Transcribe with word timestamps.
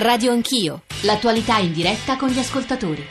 Radio 0.00 0.30
Anch'io, 0.30 0.82
l'attualità 1.02 1.58
in 1.58 1.72
diretta 1.72 2.16
con 2.16 2.28
gli 2.28 2.38
ascoltatori. 2.38 3.04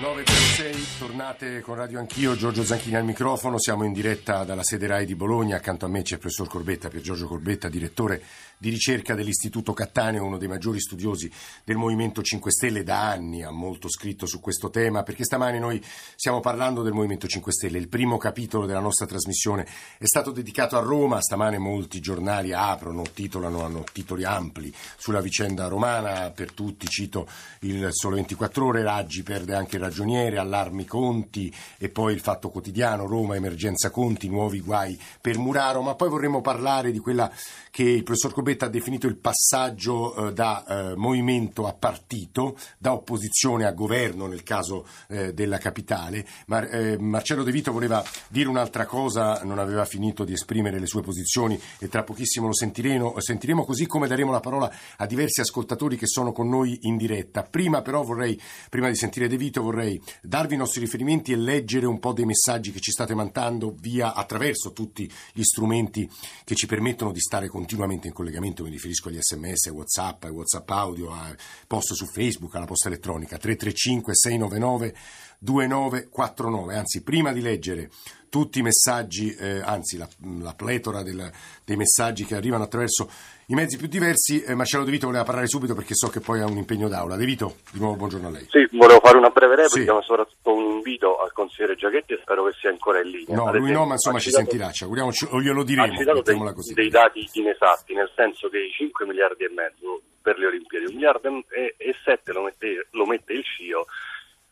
9.36, 0.00 0.98
tornate 0.98 1.60
con 1.60 1.76
Radio 1.76 2.00
Anch'io, 2.00 2.34
Giorgio 2.34 2.64
Zanchini 2.64 2.96
al 2.96 3.04
microfono, 3.04 3.56
siamo 3.56 3.84
in 3.84 3.92
diretta 3.92 4.42
dalla 4.42 4.64
sede 4.64 4.88
RAI 4.88 5.06
di 5.06 5.14
Bologna, 5.14 5.54
accanto 5.54 5.84
a 5.84 5.88
me 5.88 6.02
c'è 6.02 6.14
il 6.14 6.18
professor 6.18 6.48
Corbetta, 6.48 6.88
Pier 6.88 7.02
Giorgio 7.02 7.28
Corbetta, 7.28 7.68
direttore 7.68 8.20
di 8.60 8.68
ricerca 8.68 9.14
dell'Istituto 9.14 9.72
Cattaneo, 9.72 10.22
uno 10.22 10.36
dei 10.36 10.46
maggiori 10.46 10.80
studiosi 10.80 11.32
del 11.64 11.76
Movimento 11.76 12.20
5 12.20 12.50
Stelle 12.50 12.82
da 12.82 13.08
anni, 13.08 13.42
ha 13.42 13.50
molto 13.50 13.88
scritto 13.88 14.26
su 14.26 14.38
questo 14.38 14.68
tema, 14.68 15.02
perché 15.02 15.24
stamani 15.24 15.58
noi 15.58 15.82
stiamo 16.14 16.40
parlando 16.40 16.82
del 16.82 16.92
Movimento 16.92 17.26
5 17.26 17.52
Stelle. 17.52 17.78
Il 17.78 17.88
primo 17.88 18.18
capitolo 18.18 18.66
della 18.66 18.80
nostra 18.80 19.06
trasmissione 19.06 19.66
è 19.96 20.04
stato 20.04 20.30
dedicato 20.30 20.76
a 20.76 20.80
Roma, 20.80 21.22
stamane 21.22 21.56
molti 21.56 22.00
giornali 22.00 22.52
aprono, 22.52 23.02
titolano, 23.14 23.64
hanno 23.64 23.82
titoli 23.90 24.24
ampli 24.24 24.70
sulla 24.98 25.22
vicenda 25.22 25.66
romana, 25.66 26.30
per 26.30 26.52
tutti 26.52 26.86
cito 26.86 27.26
il 27.60 27.88
Sole 27.92 28.16
24 28.16 28.66
Ore, 28.66 28.82
Raggi 28.82 29.22
perde 29.22 29.54
anche 29.54 29.76
il 29.76 29.82
ragioniere, 29.82 30.36
allarmi 30.36 30.84
Conti 30.84 31.50
e 31.78 31.88
poi 31.88 32.12
il 32.12 32.20
Fatto 32.20 32.50
Quotidiano, 32.50 33.06
Roma, 33.06 33.36
emergenza 33.36 33.88
Conti, 33.88 34.28
nuovi 34.28 34.60
guai 34.60 35.00
per 35.18 35.38
Muraro, 35.38 35.80
ma 35.80 35.94
poi 35.94 36.10
vorremmo 36.10 36.42
parlare 36.42 36.92
di 36.92 36.98
quella 36.98 37.32
che 37.70 37.84
il 37.84 38.02
professor 38.02 38.34
Corbetta 38.50 38.66
ha 38.66 38.68
definito 38.68 39.06
il 39.06 39.16
passaggio 39.16 40.28
eh, 40.28 40.32
da 40.32 40.64
eh, 40.66 40.96
movimento 40.96 41.68
a 41.68 41.72
partito, 41.72 42.56
da 42.78 42.92
opposizione 42.92 43.64
a 43.64 43.70
governo 43.70 44.26
nel 44.26 44.42
caso 44.42 44.86
eh, 45.08 45.32
della 45.32 45.58
capitale. 45.58 46.26
Mar- 46.46 46.68
eh, 46.74 46.98
Marcello 46.98 47.44
De 47.44 47.52
Vito 47.52 47.70
voleva 47.70 48.04
dire 48.28 48.48
un'altra 48.48 48.86
cosa, 48.86 49.42
non 49.44 49.60
aveva 49.60 49.84
finito 49.84 50.24
di 50.24 50.32
esprimere 50.32 50.80
le 50.80 50.86
sue 50.86 51.02
posizioni 51.02 51.60
e 51.78 51.88
tra 51.88 52.02
pochissimo 52.02 52.48
lo 52.48 52.54
sentiremo, 52.54 53.20
sentiremo 53.20 53.64
così 53.64 53.86
come 53.86 54.08
daremo 54.08 54.32
la 54.32 54.40
parola 54.40 54.72
a 54.96 55.06
diversi 55.06 55.40
ascoltatori 55.40 55.96
che 55.96 56.06
sono 56.06 56.32
con 56.32 56.48
noi 56.48 56.78
in 56.82 56.96
diretta. 56.96 57.44
Prima 57.44 57.82
però 57.82 58.02
vorrei, 58.02 58.40
prima 58.68 58.88
di 58.88 58.96
sentire 58.96 59.28
De 59.28 59.36
Vito, 59.36 59.62
vorrei 59.62 60.00
darvi 60.22 60.54
i 60.54 60.58
nostri 60.58 60.80
riferimenti 60.80 61.30
e 61.30 61.36
leggere 61.36 61.86
un 61.86 62.00
po' 62.00 62.12
dei 62.12 62.24
messaggi 62.24 62.72
che 62.72 62.80
ci 62.80 62.90
state 62.90 63.14
mandando 63.14 63.72
via 63.78 64.12
attraverso 64.12 64.72
tutti 64.72 65.08
gli 65.32 65.42
strumenti 65.42 66.10
che 66.42 66.56
ci 66.56 66.66
permettono 66.66 67.12
di 67.12 67.20
stare 67.20 67.46
con 67.46 67.58
continuamente 67.60 68.08
in 68.08 68.14
collegamento, 68.14 68.39
mi 68.40 68.70
riferisco 68.70 69.08
agli 69.08 69.18
sms, 69.20 69.66
ai 69.66 69.72
whatsapp, 69.72 70.24
ai 70.24 70.30
whatsapp 70.30 70.68
audio, 70.70 71.12
a 71.12 71.34
post 71.66 71.92
su 71.92 72.06
Facebook, 72.06 72.54
alla 72.54 72.66
posta 72.66 72.88
elettronica 72.88 73.36
335 73.36 74.14
699 74.14 74.94
2949, 75.40 76.76
anzi 76.76 77.02
prima 77.02 77.32
di 77.32 77.40
leggere 77.40 77.90
tutti 78.28 78.60
i 78.60 78.62
messaggi, 78.62 79.34
eh, 79.34 79.60
anzi 79.60 79.96
la, 79.98 80.08
la 80.40 80.54
pletora 80.54 81.02
del, 81.02 81.30
dei 81.64 81.76
messaggi 81.76 82.24
che 82.24 82.36
arrivano 82.36 82.62
attraverso 82.62 83.10
i 83.46 83.54
mezzi 83.54 83.76
più 83.76 83.88
diversi, 83.88 84.42
eh, 84.42 84.54
Marcello 84.54 84.84
De 84.84 84.92
Vito 84.92 85.06
voleva 85.06 85.24
parlare 85.24 85.48
subito 85.48 85.74
perché 85.74 85.94
so 85.94 86.08
che 86.08 86.20
poi 86.20 86.40
ha 86.40 86.46
un 86.46 86.56
impegno 86.56 86.88
d'aula. 86.88 87.16
De 87.16 87.24
Vito, 87.24 87.56
di 87.72 87.80
nuovo 87.80 87.96
buongiorno 87.96 88.28
a 88.28 88.30
lei. 88.30 88.46
Sì, 88.48 88.68
volevo 88.76 89.00
fare 89.00 89.18
una 89.18 89.30
breve 89.30 89.56
replica, 89.56 89.90
sì. 89.90 89.96
ma 89.96 90.02
soprattutto 90.02 90.54
un 90.54 90.70
invito 90.74 91.18
al 91.18 91.32
consigliere 91.32 91.74
Giachetti 91.74 92.12
e 92.12 92.20
spero 92.22 92.44
che 92.44 92.52
sia 92.60 92.70
ancora 92.70 93.00
in 93.00 93.10
linea. 93.10 93.34
No, 93.34 93.46
Ad 93.46 93.54
lui 93.54 93.62
esempio, 93.62 93.78
no, 93.80 93.86
ma 93.86 93.92
insomma 93.94 94.18
ci 94.20 94.30
sentirà, 94.30 94.70
ci 94.70 94.84
auguriamoci, 94.84 95.26
o 95.30 95.40
glielo 95.40 95.64
diremo, 95.64 95.92
mettiamola 95.92 96.52
così. 96.52 96.74
dei 96.74 96.88
dati 96.88 97.28
inesatti, 97.32 97.94
nel 97.94 98.10
senso 98.14 98.48
che 98.48 98.58
i 98.58 98.70
5 98.70 99.04
miliardi 99.06 99.42
e 99.42 99.50
mezzo 99.50 100.00
per 100.22 100.38
le 100.38 100.46
Olimpiadi, 100.46 100.84
un 100.84 100.94
miliardo 100.94 101.28
e, 101.48 101.74
e 101.76 101.94
7 102.04 102.32
lo 102.32 102.42
mette, 102.42 102.86
lo 102.90 103.06
mette 103.06 103.32
il 103.32 103.42
CIO 103.42 103.86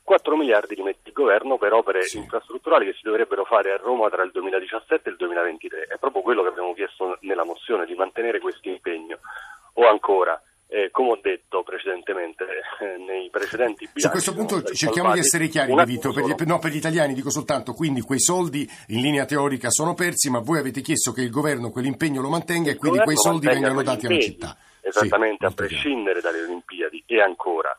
4 0.08 0.36
miliardi 0.36 0.74
li 0.74 0.82
mette 0.82 1.10
il 1.10 1.12
governo 1.12 1.58
per 1.58 1.74
opere 1.74 2.04
sì. 2.04 2.16
infrastrutturali 2.16 2.86
che 2.86 2.94
si 2.94 3.02
dovrebbero 3.02 3.44
fare 3.44 3.72
a 3.72 3.76
Roma 3.76 4.08
tra 4.08 4.22
il 4.22 4.30
2017 4.30 5.06
e 5.06 5.12
il 5.12 5.18
2023. 5.18 5.82
È 5.82 5.98
proprio 5.98 6.22
quello 6.22 6.42
che 6.42 6.48
abbiamo 6.48 6.72
chiesto 6.72 7.18
nella 7.20 7.44
mozione, 7.44 7.84
di 7.84 7.92
mantenere 7.92 8.40
questo 8.40 8.70
impegno. 8.70 9.18
O 9.74 9.86
ancora, 9.86 10.40
eh, 10.66 10.88
come 10.90 11.10
ho 11.10 11.18
detto 11.20 11.62
precedentemente 11.62 12.44
eh, 12.80 12.96
nei 13.04 13.28
precedenti 13.28 13.86
bilanci... 13.92 14.00
Su 14.00 14.08
questo 14.08 14.32
punto 14.32 14.62
cerchiamo 14.72 15.12
di 15.12 15.18
essere 15.18 15.48
chiari, 15.48 15.74
Vito, 15.84 16.10
per 16.10 16.24
gli, 16.24 16.34
no, 16.46 16.58
per 16.58 16.70
gli 16.70 16.76
italiani 16.76 17.12
dico 17.12 17.28
soltanto, 17.28 17.74
quindi 17.74 18.00
quei 18.00 18.20
soldi 18.20 18.66
in 18.86 19.02
linea 19.02 19.26
teorica 19.26 19.68
sono 19.68 19.92
persi, 19.92 20.30
ma 20.30 20.38
voi 20.38 20.58
avete 20.58 20.80
chiesto 20.80 21.12
che 21.12 21.20
il 21.20 21.30
governo 21.30 21.68
quell'impegno 21.68 22.22
lo 22.22 22.30
mantenga 22.30 22.70
il 22.70 22.76
e 22.76 22.78
quindi 22.78 23.00
quei 23.00 23.16
soldi 23.16 23.44
vengano 23.44 23.82
dati 23.82 24.06
alla 24.06 24.20
città. 24.20 24.56
Esattamente, 24.80 25.46
sì, 25.46 25.52
a 25.52 25.54
prescindere 25.54 26.22
dalle 26.22 26.44
Olimpiadi. 26.44 27.04
E 27.04 27.20
ancora, 27.20 27.76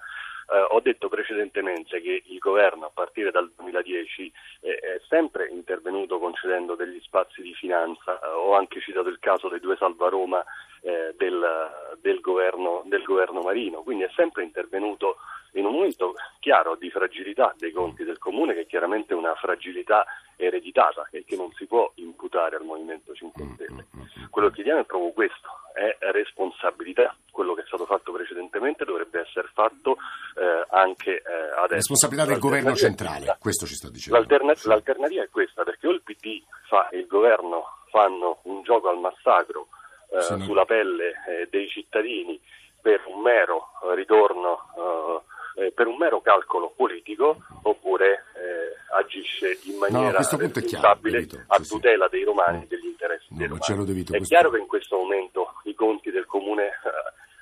eh, 0.51 0.65
ho 0.69 0.79
detto 0.79 1.09
precedentemente 1.09 2.01
che 2.01 2.23
il 2.25 2.37
governo 2.39 2.85
a 2.85 2.91
partire 2.93 3.31
dal 3.31 3.51
2010 3.55 4.31
eh, 4.61 4.75
è 4.75 5.01
sempre 5.07 5.47
intervenuto 5.49 6.19
concedendo 6.19 6.75
degli 6.75 6.99
spazi 7.01 7.41
di 7.41 7.53
finanza, 7.53 8.19
eh, 8.19 8.27
ho 8.27 8.55
anche 8.55 8.79
citato 8.81 9.09
il 9.09 9.19
caso 9.19 9.47
dei 9.47 9.59
due 9.59 9.77
Salvaroma 9.77 10.43
eh, 10.81 11.13
del, 11.17 11.97
del, 12.01 12.19
governo, 12.19 12.84
del 12.85 13.03
governo 13.03 13.41
Marino, 13.41 13.81
quindi 13.81 14.03
è 14.03 14.12
sempre 14.16 14.44
intervenuto 14.44 15.17
in 15.53 15.66
un 15.66 15.73
momento 15.73 16.13
chiaro 16.40 16.75
di 16.75 16.90
fragilità 16.90 17.53
dei 17.57 17.72
conti 17.72 18.03
del 18.03 18.19
comune, 18.19 18.53
che 18.53 18.62
è 18.62 18.66
chiaramente 18.67 19.13
una 19.13 19.34
fragilità 19.35 20.06
ereditata 20.35 21.07
e 21.12 21.23
che 21.25 21.35
non 21.35 21.51
si 21.53 21.66
può 21.66 21.91
imputare 21.95 22.56
al 22.56 22.63
Movimento 22.63 23.13
5 23.13 23.44
mm, 23.44 23.53
Stelle. 23.53 23.85
Mm, 23.95 24.00
mm, 24.00 24.25
Quello 24.29 24.50
che 24.50 24.56
chiediamo 24.56 24.81
è 24.81 24.85
proprio 24.85 25.12
questo, 25.12 25.50
è 25.73 25.97
responsabilità. 26.12 27.16
Quello 27.31 27.53
che 27.53 27.62
è 27.62 27.66
stato 27.66 27.85
fatto 27.85 28.12
precedentemente 28.12 28.85
dovrebbe 28.85 29.22
essere 29.22 29.50
fatto 29.53 29.97
eh, 30.35 30.66
anche 30.69 31.16
eh, 31.16 31.22
adesso. 31.57 31.75
Responsabilità 31.75 32.28
del 32.28 32.39
governo 32.39 32.75
centrale, 32.75 33.38
questo 33.39 33.66
ci 33.66 33.75
sta 33.75 33.89
dicendo. 33.89 34.18
L'alterna- 34.18 34.53
l'alternativa 34.63 35.23
è 35.23 35.29
questa, 35.29 35.63
perché 35.63 35.88
o 35.88 35.91
il 35.91 36.01
PD 36.03 36.44
fa, 36.68 36.89
e 36.89 37.00
il 37.00 37.07
governo 37.07 37.66
fanno 37.89 38.39
un 38.44 38.62
gioco 38.63 38.89
al 38.89 39.00
massacro 39.00 39.68
eh, 40.11 40.21
sì, 40.21 40.39
sulla 40.41 40.65
pelle 40.65 41.13
eh, 41.27 41.47
dei 41.49 41.67
cittadini 41.67 42.39
per 42.81 43.01
un 43.05 43.21
mero 43.21 43.71
ritorno 43.93 44.59
eh, 44.77 45.21
eh, 45.59 45.71
per 45.71 45.87
un 45.87 45.97
mero 45.97 46.21
calcolo 46.21 46.73
politico 46.75 47.37
oppure 47.63 48.23
eh, 48.35 48.95
agisce 48.97 49.59
in 49.63 49.77
maniera 49.77 50.11
no, 50.11 50.17
responsabile 50.17 51.25
chiaro, 51.25 51.45
a 51.47 51.59
tutela 51.59 52.07
dei 52.07 52.23
romani 52.23 52.63
e 52.63 52.67
degli 52.67 52.85
interessi 52.85 53.27
no, 53.29 53.37
dei 53.37 53.47
romani. 53.47 53.85
Devito, 53.85 54.13
è 54.13 54.17
questo... 54.17 54.35
chiaro 54.35 54.49
che 54.51 54.59
in 54.59 54.67
questo 54.67 54.97
momento 54.97 55.53
i 55.63 55.73
conti 55.73 56.11
del 56.11 56.25
comune 56.25 56.67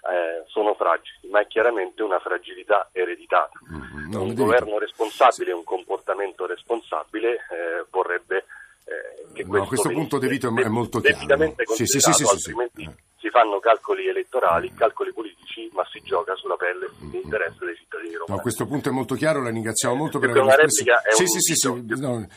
eh, 0.07 0.43
sono 0.47 0.73
fragili, 0.73 1.29
ma 1.29 1.41
è 1.41 1.47
chiaramente 1.47 2.01
una 2.01 2.19
fragilità 2.19 2.89
ereditata. 2.91 3.59
Mm-hmm. 3.71 4.11
No, 4.11 4.21
un 4.23 4.33
governo 4.33 4.79
responsabile 4.79 5.49
e 5.49 5.53
sì. 5.53 5.57
un 5.57 5.63
comportamento 5.63 6.45
responsabile 6.45 7.33
eh, 7.33 7.85
vorrebbe 7.91 8.45
eh, 8.87 9.43
no, 9.43 9.63
a 9.63 9.67
questo 9.67 9.89
punto 9.89 10.17
De 10.17 10.27
Vito 10.27 10.47
è 10.47 10.67
molto 10.67 10.99
chiaro. 11.01 11.53
Sì, 11.75 11.85
sì, 11.85 11.99
sì, 11.99 12.23
altrimenti 12.23 12.83
eh. 12.83 12.95
si 13.17 13.29
fanno 13.29 13.59
calcoli 13.59 14.07
elettorali, 14.07 14.73
calcoli 14.73 15.11
politici, 15.11 15.69
ma 15.73 15.85
si 15.91 16.01
gioca 16.03 16.35
sulla 16.35 16.55
pelle 16.55 16.89
l'interesse 17.11 17.65
dei 17.65 17.75
cittadini 17.75 18.13
romani. 18.13 18.31
No, 18.31 18.35
a 18.37 18.41
questo 18.41 18.65
punto 18.65 18.87
è 18.87 18.91
molto 18.93 19.15
chiaro, 19.15 19.41
la 19.41 19.49
ringraziamo 19.49 19.93
eh, 19.93 19.97
molto 19.97 20.19
per 20.19 20.29
aver 20.29 20.63
espresso... 20.63 21.15
Sì, 21.15 21.25
sì, 21.27 21.39
sì, 21.41 21.55
sì, 21.55 21.83
no, 21.99 22.27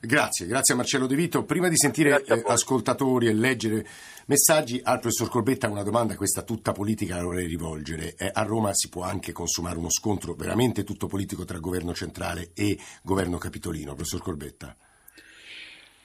grazie, 0.00 0.46
grazie 0.46 0.74
a 0.74 0.76
Marcello 0.76 1.06
De 1.06 1.14
Vito. 1.14 1.44
Prima 1.44 1.68
di 1.68 1.76
sentire 1.76 2.24
eh, 2.24 2.42
ascoltatori 2.46 3.26
e 3.26 3.34
leggere 3.34 3.86
messaggi, 4.26 4.80
al 4.82 5.00
professor 5.00 5.28
Corbetta 5.28 5.68
una 5.68 5.82
domanda, 5.82 6.16
questa 6.16 6.42
tutta 6.42 6.72
politica 6.72 7.16
la 7.16 7.24
vorrei 7.24 7.46
rivolgere. 7.46 8.14
Eh, 8.16 8.30
a 8.32 8.42
Roma 8.44 8.72
si 8.72 8.88
può 8.88 9.02
anche 9.02 9.32
consumare 9.32 9.76
uno 9.76 9.90
scontro 9.90 10.32
veramente 10.34 10.84
tutto 10.84 11.06
politico 11.06 11.44
tra 11.44 11.58
governo 11.58 11.92
centrale 11.92 12.50
e 12.54 12.78
governo 13.02 13.36
capitolino, 13.36 13.94
professor 13.94 14.22
Corbetta? 14.22 14.74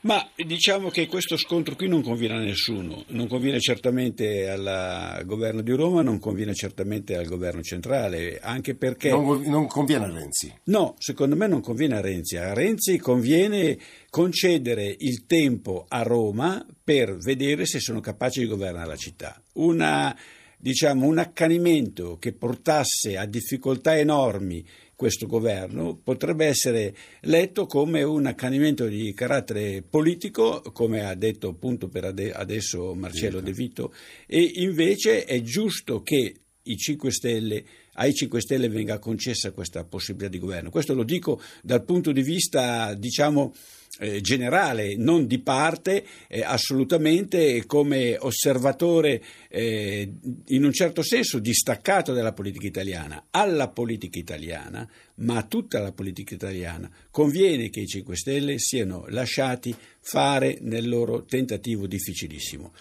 Ma 0.03 0.29
diciamo 0.35 0.89
che 0.89 1.07
questo 1.07 1.37
scontro 1.37 1.75
qui 1.75 1.87
non 1.87 2.01
conviene 2.01 2.35
a 2.35 2.39
nessuno, 2.39 3.05
non 3.09 3.27
conviene 3.27 3.61
certamente 3.61 4.49
al 4.49 5.23
governo 5.25 5.61
di 5.61 5.71
Roma, 5.71 6.01
non 6.01 6.19
conviene 6.19 6.53
certamente 6.53 7.15
al 7.15 7.25
governo 7.25 7.61
centrale, 7.61 8.39
anche 8.41 8.75
perché... 8.75 9.11
Non, 9.11 9.43
non, 9.43 9.65
conviene 9.67 10.05
a 10.05 10.11
Renzi? 10.11 10.53
No, 10.65 10.95
secondo 10.97 11.37
me 11.37 11.47
non 11.47 11.61
conviene 11.61 11.95
a 11.95 12.01
Renzi. 12.01 12.35
A 12.35 12.53
Renzi 12.53 12.97
conviene 12.97 13.77
concedere 14.09 14.93
il 14.99 15.25
tempo 15.25 15.85
a 15.87 16.01
Roma 16.01 16.65
per 16.83 17.15
vedere 17.15 17.65
se 17.65 17.79
sono 17.79 18.01
capaci 18.01 18.41
di 18.41 18.47
governare 18.47 18.87
la 18.87 18.97
città. 18.97 19.41
Una, 19.53 20.13
diciamo, 20.57 21.05
un 21.05 21.17
accanimento 21.17 22.17
che 22.17 22.33
portasse 22.33 23.15
a 23.15 23.25
difficoltà 23.25 23.97
enormi 23.97 24.65
questo 25.03 25.27
governo 25.27 25.99
potrebbe 26.01 26.45
essere 26.45 26.95
letto 27.23 27.65
come 27.65 28.03
un 28.03 28.25
accanimento 28.25 28.87
di 28.87 29.13
carattere 29.13 29.81
politico, 29.81 30.61
come 30.71 31.03
ha 31.03 31.13
detto 31.13 31.49
appunto 31.49 31.89
per 31.89 32.05
adesso 32.05 32.93
Marcello 32.93 33.41
De 33.41 33.51
Vito, 33.51 33.93
e 34.25 34.39
invece 34.55 35.25
è 35.25 35.41
giusto 35.41 36.03
che 36.03 36.33
i 36.63 36.77
5 36.77 37.11
Stelle, 37.11 37.65
ai 37.93 38.13
5 38.13 38.41
Stelle 38.41 38.69
venga 38.69 38.99
concessa 38.99 39.51
questa 39.51 39.83
possibilità 39.83 40.29
di 40.29 40.39
governo. 40.39 40.69
Questo 40.69 40.93
lo 40.93 41.03
dico 41.03 41.41
dal 41.61 41.83
punto 41.83 42.11
di 42.11 42.21
vista, 42.21 42.93
diciamo, 42.93 43.53
eh, 43.99 44.21
generale, 44.21 44.95
non 44.95 45.27
di 45.27 45.39
parte, 45.39 46.03
eh, 46.27 46.41
assolutamente 46.41 47.63
come 47.65 48.17
osservatore 48.19 49.23
eh, 49.49 50.11
in 50.47 50.63
un 50.63 50.71
certo 50.71 51.03
senso 51.03 51.37
distaccato 51.37 52.11
dalla 52.13 52.33
politica 52.33 52.65
italiana, 52.65 53.27
alla 53.29 53.69
politica 53.69 54.17
italiana, 54.17 54.89
ma 55.15 55.37
a 55.37 55.43
tutta 55.43 55.79
la 55.79 55.91
politica 55.91 56.33
italiana. 56.33 56.89
Conviene 57.11 57.69
che 57.69 57.81
i 57.81 57.87
5 57.87 58.15
Stelle 58.15 58.57
siano 58.57 59.05
lasciati 59.09 59.75
fare 59.99 60.57
nel 60.61 60.89
loro 60.89 61.23
tentativo 61.25 61.85
difficilissimo. 61.85 62.73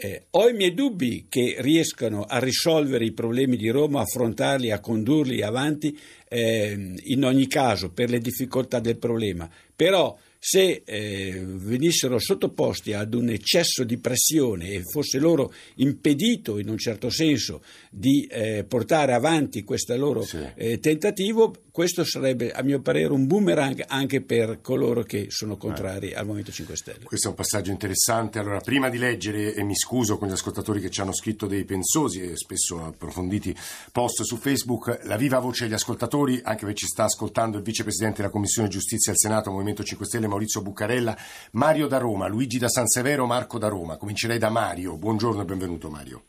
Eh, 0.00 0.26
ho 0.30 0.48
i 0.48 0.52
miei 0.52 0.74
dubbi 0.74 1.26
che 1.28 1.56
riescano 1.58 2.22
a 2.22 2.38
risolvere 2.38 3.04
i 3.04 3.10
problemi 3.10 3.56
di 3.56 3.68
Roma, 3.68 4.02
affrontarli, 4.02 4.70
a 4.70 4.78
condurli 4.78 5.42
avanti, 5.42 5.98
eh, 6.28 6.94
in 7.02 7.24
ogni 7.24 7.48
caso 7.48 7.90
per 7.90 8.08
le 8.08 8.20
difficoltà 8.20 8.78
del 8.78 8.96
problema. 8.96 9.50
Però 9.74 10.16
se 10.38 10.82
eh, 10.84 11.42
venissero 11.44 12.18
sottoposti 12.18 12.92
ad 12.92 13.14
un 13.14 13.28
eccesso 13.30 13.84
di 13.84 13.98
pressione 13.98 14.70
e 14.70 14.82
fosse 14.82 15.18
loro 15.18 15.52
impedito 15.76 16.58
in 16.58 16.68
un 16.68 16.78
certo 16.78 17.10
senso 17.10 17.62
di 17.90 18.24
eh, 18.26 18.64
portare 18.64 19.12
avanti 19.12 19.64
questo 19.64 19.96
loro 19.96 20.22
sì. 20.22 20.38
eh, 20.54 20.78
tentativo, 20.78 21.54
questo 21.78 22.04
sarebbe 22.04 22.50
a 22.50 22.62
mio 22.62 22.80
parere 22.80 23.12
un 23.12 23.26
boomerang 23.26 23.84
anche 23.86 24.20
per 24.20 24.60
coloro 24.60 25.02
che 25.04 25.26
sono 25.30 25.56
contrari 25.56 26.12
al 26.12 26.24
Movimento 26.24 26.50
5 26.50 26.76
Stelle. 26.76 27.04
Questo 27.04 27.28
è 27.28 27.30
un 27.30 27.36
passaggio 27.36 27.70
interessante. 27.70 28.38
Allora, 28.38 28.58
prima 28.58 28.88
di 28.88 28.98
leggere, 28.98 29.54
e 29.54 29.62
mi 29.62 29.76
scuso 29.76 30.18
con 30.18 30.28
gli 30.28 30.32
ascoltatori 30.32 30.80
che 30.80 30.90
ci 30.90 31.00
hanno 31.00 31.12
scritto 31.12 31.46
dei 31.46 31.64
pensosi 31.64 32.20
e 32.20 32.36
spesso 32.36 32.84
approfonditi 32.84 33.54
post 33.92 34.22
su 34.22 34.36
Facebook, 34.36 35.00
la 35.04 35.16
viva 35.16 35.38
voce 35.38 35.64
degli 35.64 35.74
ascoltatori, 35.74 36.40
anche 36.42 36.64
perché 36.64 36.80
ci 36.80 36.86
sta 36.86 37.04
ascoltando 37.04 37.58
il 37.58 37.62
vicepresidente 37.62 38.22
della 38.22 38.32
Commissione 38.32 38.68
Giustizia 38.68 39.12
al 39.12 39.18
Senato, 39.18 39.50
Movimento 39.50 39.84
5 39.84 40.04
Stelle, 40.04 40.26
Maurizio 40.28 40.62
Buccarella, 40.62 41.16
Mario 41.52 41.88
da 41.88 41.98
Roma, 41.98 42.28
Luigi 42.28 42.58
da 42.58 42.68
San 42.68 42.86
Severo, 42.86 43.26
Marco 43.26 43.58
da 43.58 43.68
Roma. 43.68 43.96
Comincerei 43.96 44.38
da 44.38 44.50
Mario. 44.50 44.96
Buongiorno 44.96 45.42
e 45.42 45.44
benvenuto 45.44 45.88
Mario. 45.90 46.22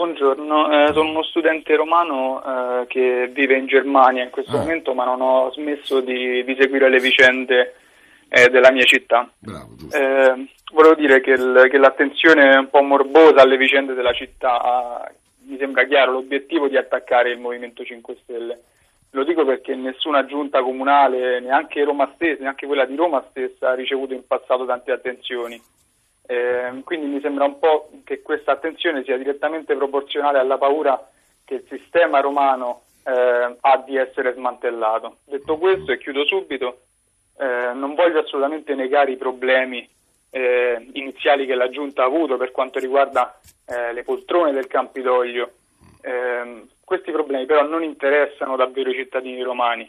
Buongiorno, 0.00 0.88
eh, 0.88 0.92
sono 0.94 1.10
uno 1.10 1.22
studente 1.22 1.76
romano 1.76 2.42
eh, 2.42 2.86
che 2.86 3.30
vive 3.34 3.58
in 3.58 3.66
Germania 3.66 4.24
in 4.24 4.30
questo 4.30 4.56
ah. 4.56 4.60
momento, 4.60 4.94
ma 4.94 5.04
non 5.04 5.20
ho 5.20 5.52
smesso 5.52 6.00
di, 6.00 6.42
di 6.42 6.56
seguire 6.58 6.88
le 6.88 7.00
vicende 7.00 7.74
eh, 8.30 8.48
della 8.48 8.70
mia 8.72 8.84
città. 8.84 9.30
Bravo, 9.38 9.74
eh, 9.92 10.46
volevo 10.72 10.94
dire 10.94 11.20
che, 11.20 11.32
il, 11.32 11.66
che, 11.70 11.76
l'attenzione 11.76 12.56
un 12.56 12.70
po' 12.70 12.80
morbosa 12.80 13.42
alle 13.42 13.58
vicende 13.58 13.92
della 13.92 14.12
città 14.12 15.12
mi 15.42 15.58
sembra 15.58 15.84
chiaro 15.84 16.12
l'obiettivo 16.12 16.68
di 16.68 16.76
attaccare 16.76 17.30
il 17.32 17.38
Movimento 17.38 17.84
5 17.84 18.16
Stelle. 18.22 18.60
Lo 19.12 19.24
dico 19.24 19.44
perché 19.44 19.74
nessuna 19.74 20.24
giunta 20.24 20.62
comunale, 20.62 21.40
neanche 21.40 21.82
Roma 21.82 22.10
stessa, 22.14 22.42
neanche 22.42 22.66
quella 22.66 22.84
di 22.84 22.94
Roma 22.94 23.24
stessa, 23.30 23.70
ha 23.70 23.74
ricevuto 23.74 24.14
in 24.14 24.24
passato 24.26 24.64
tante 24.64 24.92
attenzioni. 24.92 25.60
Eh, 26.26 26.80
quindi 26.84 27.06
mi 27.06 27.20
sembra 27.20 27.44
un 27.44 27.58
po' 27.58 27.90
che 28.04 28.22
questa 28.22 28.52
attenzione 28.52 29.02
sia 29.02 29.16
direttamente 29.16 29.74
proporzionale 29.74 30.38
alla 30.38 30.58
paura 30.58 31.10
che 31.44 31.54
il 31.54 31.64
sistema 31.68 32.20
romano 32.20 32.82
eh, 33.04 33.56
ha 33.60 33.76
di 33.84 33.96
essere 33.96 34.32
smantellato. 34.34 35.16
Detto 35.24 35.58
questo, 35.58 35.90
e 35.90 35.98
chiudo 35.98 36.24
subito, 36.24 36.82
eh, 37.36 37.72
non 37.74 37.94
voglio 37.94 38.20
assolutamente 38.20 38.76
negare 38.76 39.10
i 39.10 39.16
problemi 39.16 39.88
eh, 40.30 40.88
iniziali 40.92 41.46
che 41.46 41.56
la 41.56 41.68
Giunta 41.68 42.02
ha 42.02 42.06
avuto 42.06 42.36
per 42.36 42.52
quanto 42.52 42.78
riguarda 42.78 43.40
eh, 43.66 43.92
le 43.92 44.04
poltrone 44.04 44.52
del 44.52 44.68
Campidoglio. 44.68 45.50
Questi 46.90 47.12
problemi 47.12 47.46
però 47.46 47.64
non 47.64 47.84
interessano 47.84 48.56
davvero 48.56 48.90
i 48.90 48.96
cittadini 48.96 49.40
romani 49.42 49.88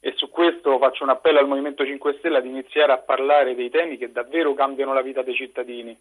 e 0.00 0.14
su 0.16 0.30
questo 0.30 0.78
faccio 0.78 1.02
un 1.04 1.10
appello 1.10 1.40
al 1.40 1.46
Movimento 1.46 1.84
5 1.84 2.14
Stelle 2.16 2.38
ad 2.38 2.46
iniziare 2.46 2.90
a 2.90 2.96
parlare 2.96 3.54
dei 3.54 3.68
temi 3.68 3.98
che 3.98 4.10
davvero 4.10 4.54
cambiano 4.54 4.94
la 4.94 5.02
vita 5.02 5.20
dei 5.20 5.34
cittadini, 5.34 5.94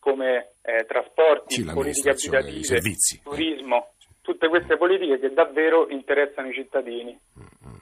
come 0.00 0.54
eh, 0.62 0.84
trasporti, 0.88 1.54
sì, 1.54 1.64
politiche 1.72 2.10
abitative, 2.10 2.64
servizi. 2.64 3.20
turismo, 3.22 3.92
tutte 4.22 4.48
queste 4.48 4.76
politiche 4.76 5.20
che 5.20 5.32
davvero 5.32 5.88
interessano 5.88 6.48
i 6.48 6.52
cittadini. 6.52 7.16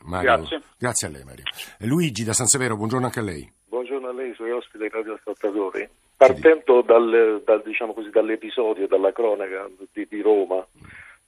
Mario, 0.02 0.34
grazie. 0.36 0.60
Grazie 0.76 1.08
a 1.08 1.10
lei 1.12 1.24
Mario. 1.24 1.44
Luigi 1.78 2.22
da 2.22 2.34
San 2.34 2.48
Severo, 2.48 2.76
buongiorno 2.76 3.06
anche 3.06 3.20
a 3.20 3.22
lei. 3.22 3.50
Buongiorno 3.66 4.08
a 4.08 4.12
lei, 4.12 4.34
suoi 4.34 4.50
ospiti 4.50 4.84
e 4.84 4.90
radioascoltatori. 4.90 5.88
Partendo 6.18 6.82
dal, 6.82 7.40
dal, 7.46 7.62
diciamo 7.64 7.94
così, 7.94 8.10
dall'episodio, 8.10 8.86
dalla 8.86 9.10
cronaca 9.10 9.70
di, 9.90 10.06
di 10.06 10.20
Roma, 10.20 10.62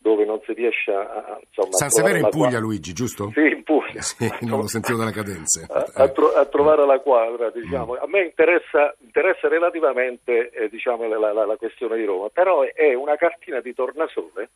dove 0.03 0.25
non 0.25 0.41
si 0.45 0.53
riesce 0.53 0.93
a... 0.93 1.39
Insomma, 1.47 1.77
San 1.77 1.91
Severo 1.91 2.17
in 2.19 2.29
Puglia, 2.29 2.49
quadra. 2.49 2.59
Luigi, 2.59 2.93
giusto? 2.93 3.31
Sì, 3.33 3.41
in 3.41 3.63
Puglia. 3.63 4.01
Sì, 4.03 4.29
non 4.41 4.61
lo 4.61 4.67
sentivo 4.67 4.99
dalle 4.99 5.13
cadenze. 5.13 5.67
A, 5.71 5.87
a, 5.95 6.09
tro- 6.09 6.33
a 6.33 6.45
trovare 6.47 6.85
la 6.85 6.99
quadra, 6.99 7.51
diciamo. 7.51 7.95
Mm. 7.95 7.97
A 8.01 8.07
me 8.09 8.25
interessa, 8.25 8.95
interessa 8.99 9.49
relativamente 9.49 10.51
eh, 10.51 10.69
diciamo, 10.69 11.07
la, 11.07 11.33
la, 11.33 11.47
la, 11.47 11.57
questione 11.57 11.97
di 11.97 12.05
Roma, 12.05 12.29
però 12.31 12.63
è 12.63 12.95
una 12.95 13.17
cartina 13.17 13.61
di 13.61 13.73
tornasole 13.73 14.51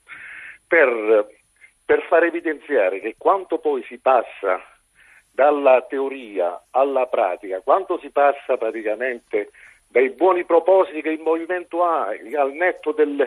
per, 0.66 1.28
per 1.84 2.02
far 2.08 2.25
evidenziare 2.25 3.00
che 3.00 3.14
quanto 3.16 3.58
poi 3.58 3.84
si 3.84 3.98
passa 3.98 4.60
dalla 5.31 5.84
teoria 5.88 6.60
alla 6.70 7.06
pratica, 7.06 7.60
quanto 7.60 7.98
si 8.00 8.10
passa 8.10 8.56
praticamente 8.56 9.50
dai 9.87 10.10
buoni 10.10 10.44
propositi 10.44 11.02
che 11.02 11.10
il 11.10 11.20
movimento 11.20 11.84
ha 11.84 12.06
al 12.06 12.52
netto 12.52 12.93
del, 12.93 13.26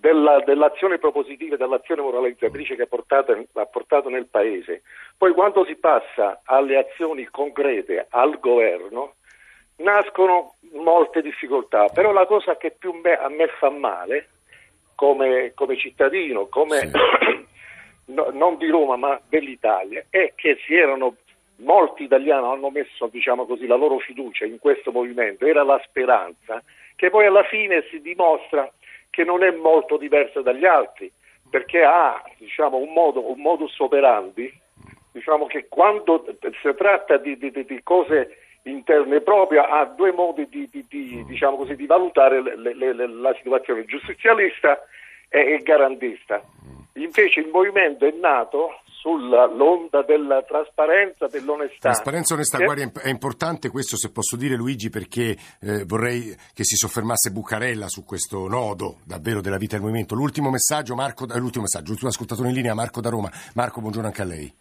della, 0.00 0.40
dell'azione 0.44 0.98
propositiva 0.98 1.54
e 1.54 1.58
dell'azione 1.58 2.02
moralizzatrice 2.02 2.76
che 2.76 2.82
ha 2.82 2.86
portato, 2.86 3.44
ha 3.52 3.66
portato 3.66 4.08
nel 4.08 4.26
Paese. 4.26 4.82
Poi 5.16 5.32
quando 5.32 5.64
si 5.64 5.76
passa 5.76 6.40
alle 6.44 6.78
azioni 6.78 7.24
concrete 7.26 8.06
al 8.10 8.38
governo, 8.38 9.14
nascono 9.76 10.54
molte 10.72 11.22
difficoltà, 11.22 11.88
però 11.88 12.12
la 12.12 12.26
cosa 12.26 12.56
che 12.56 12.74
più 12.76 12.92
me, 12.92 13.14
a 13.14 13.28
me 13.28 13.48
fa 13.58 13.70
male 13.70 14.28
come, 14.94 15.52
come 15.54 15.76
cittadino, 15.76 16.46
come, 16.46 16.80
sì. 16.80 17.46
no, 18.14 18.28
non 18.32 18.56
di 18.56 18.68
Roma 18.68 18.96
ma 18.96 19.20
dell'Italia, 19.28 20.04
è 20.10 20.32
che 20.34 20.58
si 20.64 20.74
erano 20.74 21.16
molti 21.60 22.04
italiani 22.04 22.46
hanno 22.46 22.70
messo 22.70 23.08
diciamo 23.08 23.44
così, 23.44 23.66
la 23.66 23.74
loro 23.74 23.98
fiducia 23.98 24.44
in 24.44 24.58
questo 24.58 24.92
movimento, 24.92 25.44
era 25.44 25.64
la 25.64 25.80
speranza, 25.84 26.62
che 26.94 27.10
poi 27.10 27.26
alla 27.26 27.44
fine 27.44 27.84
si 27.90 28.00
dimostra 28.00 28.70
che 29.18 29.24
non 29.24 29.42
è 29.42 29.50
molto 29.50 29.96
diversa 29.96 30.42
dagli 30.42 30.64
altri, 30.64 31.10
perché 31.50 31.82
ha 31.82 32.22
diciamo, 32.36 32.76
un, 32.76 32.92
modo, 32.92 33.28
un 33.28 33.40
modus 33.40 33.76
operandi 33.80 34.48
diciamo, 35.10 35.46
che 35.46 35.66
quando 35.68 36.24
si 36.62 36.72
tratta 36.76 37.16
di, 37.16 37.36
di, 37.36 37.50
di, 37.50 37.80
cose 37.82 38.38
interne 38.62 39.20
proprie 39.20 39.58
ha 39.58 39.84
due 39.86 40.12
modi 40.12 40.46
di, 40.48 40.68
diciamo 41.26 41.56
così, 41.56 41.74
valutare 41.84 42.40
le, 42.40 42.74
le, 42.74 42.92
le, 42.92 43.08
la 43.08 43.34
situazione, 43.34 43.86
giustizialista 43.86 44.86
e, 45.28 45.54
e 45.54 45.58
garantista. 45.64 46.40
Invece 46.94 47.40
il 47.40 47.48
movimento 47.48 48.06
è 48.06 48.12
nato 48.12 48.82
sull'onda 49.00 50.02
della 50.02 50.42
trasparenza, 50.42 51.28
dell'onestà. 51.28 51.90
Trasparenza 51.90 52.34
e 52.34 52.36
onestà, 52.36 52.58
guardi, 52.58 52.90
è 53.00 53.08
importante 53.08 53.70
questo 53.70 53.96
se 53.96 54.10
posso 54.10 54.36
dire 54.36 54.56
Luigi 54.56 54.90
perché 54.90 55.36
eh, 55.60 55.84
vorrei 55.84 56.34
che 56.52 56.64
si 56.64 56.74
soffermasse 56.74 57.30
Bucarella 57.30 57.88
su 57.88 58.04
questo 58.04 58.48
nodo 58.48 58.98
davvero 59.04 59.40
della 59.40 59.56
vita 59.56 59.76
del 59.76 59.84
movimento. 59.84 60.16
L'ultimo 60.16 60.50
messaggio, 60.50 60.96
Marco, 60.96 61.24
eh, 61.32 61.38
l'ultimo 61.38 61.62
messaggio, 61.62 61.90
l'ultimo 61.90 62.10
ascoltatore 62.10 62.48
in 62.48 62.54
linea, 62.54 62.74
Marco 62.74 63.00
da 63.00 63.10
Roma. 63.10 63.30
Marco, 63.54 63.80
buongiorno 63.80 64.08
anche 64.08 64.22
a 64.22 64.24
lei. 64.26 64.52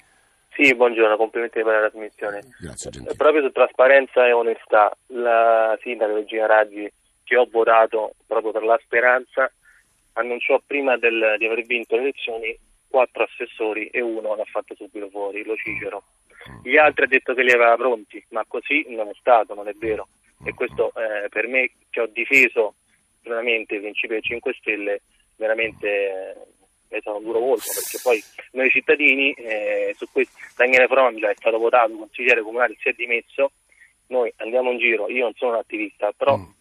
Sì, 0.53 0.73
buongiorno, 0.75 1.17
complimenti 1.17 1.61
per 1.63 1.73
la 1.73 1.89
trasmissione. 1.89 2.41
Grazie, 2.59 2.91
gentile. 2.91 3.15
Proprio 3.15 3.41
su 3.41 3.51
trasparenza 3.51 4.25
e 4.25 4.31
onestà, 4.33 4.95
la 5.07 5.77
sindaca 5.81 6.13
Regina 6.13 6.45
Raggi 6.45 6.91
che 7.23 7.37
ho 7.37 7.47
votato 7.51 8.13
proprio 8.25 8.51
per 8.51 8.63
la 8.63 8.79
speranza 8.83 9.51
annunciò 10.13 10.59
prima 10.65 10.97
del, 10.97 11.35
di 11.37 11.45
aver 11.45 11.63
vinto 11.65 11.95
le 11.95 12.01
elezioni 12.03 12.57
quattro 12.89 13.23
assessori 13.23 13.87
e 13.87 14.01
uno 14.01 14.35
l'ha 14.35 14.45
fatto 14.45 14.75
subito 14.75 15.09
fuori, 15.09 15.43
lo 15.43 15.55
Cicero. 15.55 16.03
Gli 16.63 16.77
altri 16.77 17.05
ha 17.05 17.07
detto 17.07 17.33
che 17.33 17.43
li 17.43 17.51
aveva 17.51 17.75
pronti, 17.75 18.23
ma 18.29 18.45
così 18.47 18.85
non 18.89 19.09
è 19.09 19.13
stato, 19.19 19.53
non 19.53 19.67
è 19.67 19.73
vero. 19.73 20.07
E 20.45 20.53
questo 20.53 20.91
eh, 20.95 21.27
per 21.29 21.47
me 21.47 21.71
che 21.89 22.01
ho 22.01 22.07
difeso 22.07 22.75
veramente 23.23 23.75
i 23.75 23.79
principi 23.79 24.13
dei 24.13 24.21
5 24.21 24.53
Stelle, 24.59 25.01
veramente 25.35 25.87
eh, 25.87 26.35
mi 26.89 27.01
sono 27.01 27.19
duro 27.19 27.39
volto, 27.39 27.69
perché 27.73 27.99
poi 28.01 28.23
noi 28.51 28.69
cittadini, 28.69 29.33
eh, 29.33 29.93
su 29.97 30.07
questo 30.11 30.37
Daniele 30.55 30.87
Frongia 30.87 31.29
è 31.29 31.35
stato 31.35 31.57
votato 31.57 31.95
consigliere 31.95 32.41
comunale, 32.41 32.77
si 32.79 32.89
è 32.89 32.93
dimesso, 32.93 33.51
noi 34.07 34.31
andiamo 34.37 34.71
in 34.71 34.77
giro, 34.77 35.09
io 35.09 35.23
non 35.23 35.33
sono 35.33 35.51
un 35.51 35.57
attivista, 35.57 36.11
però 36.15 36.37
mm 36.37 36.56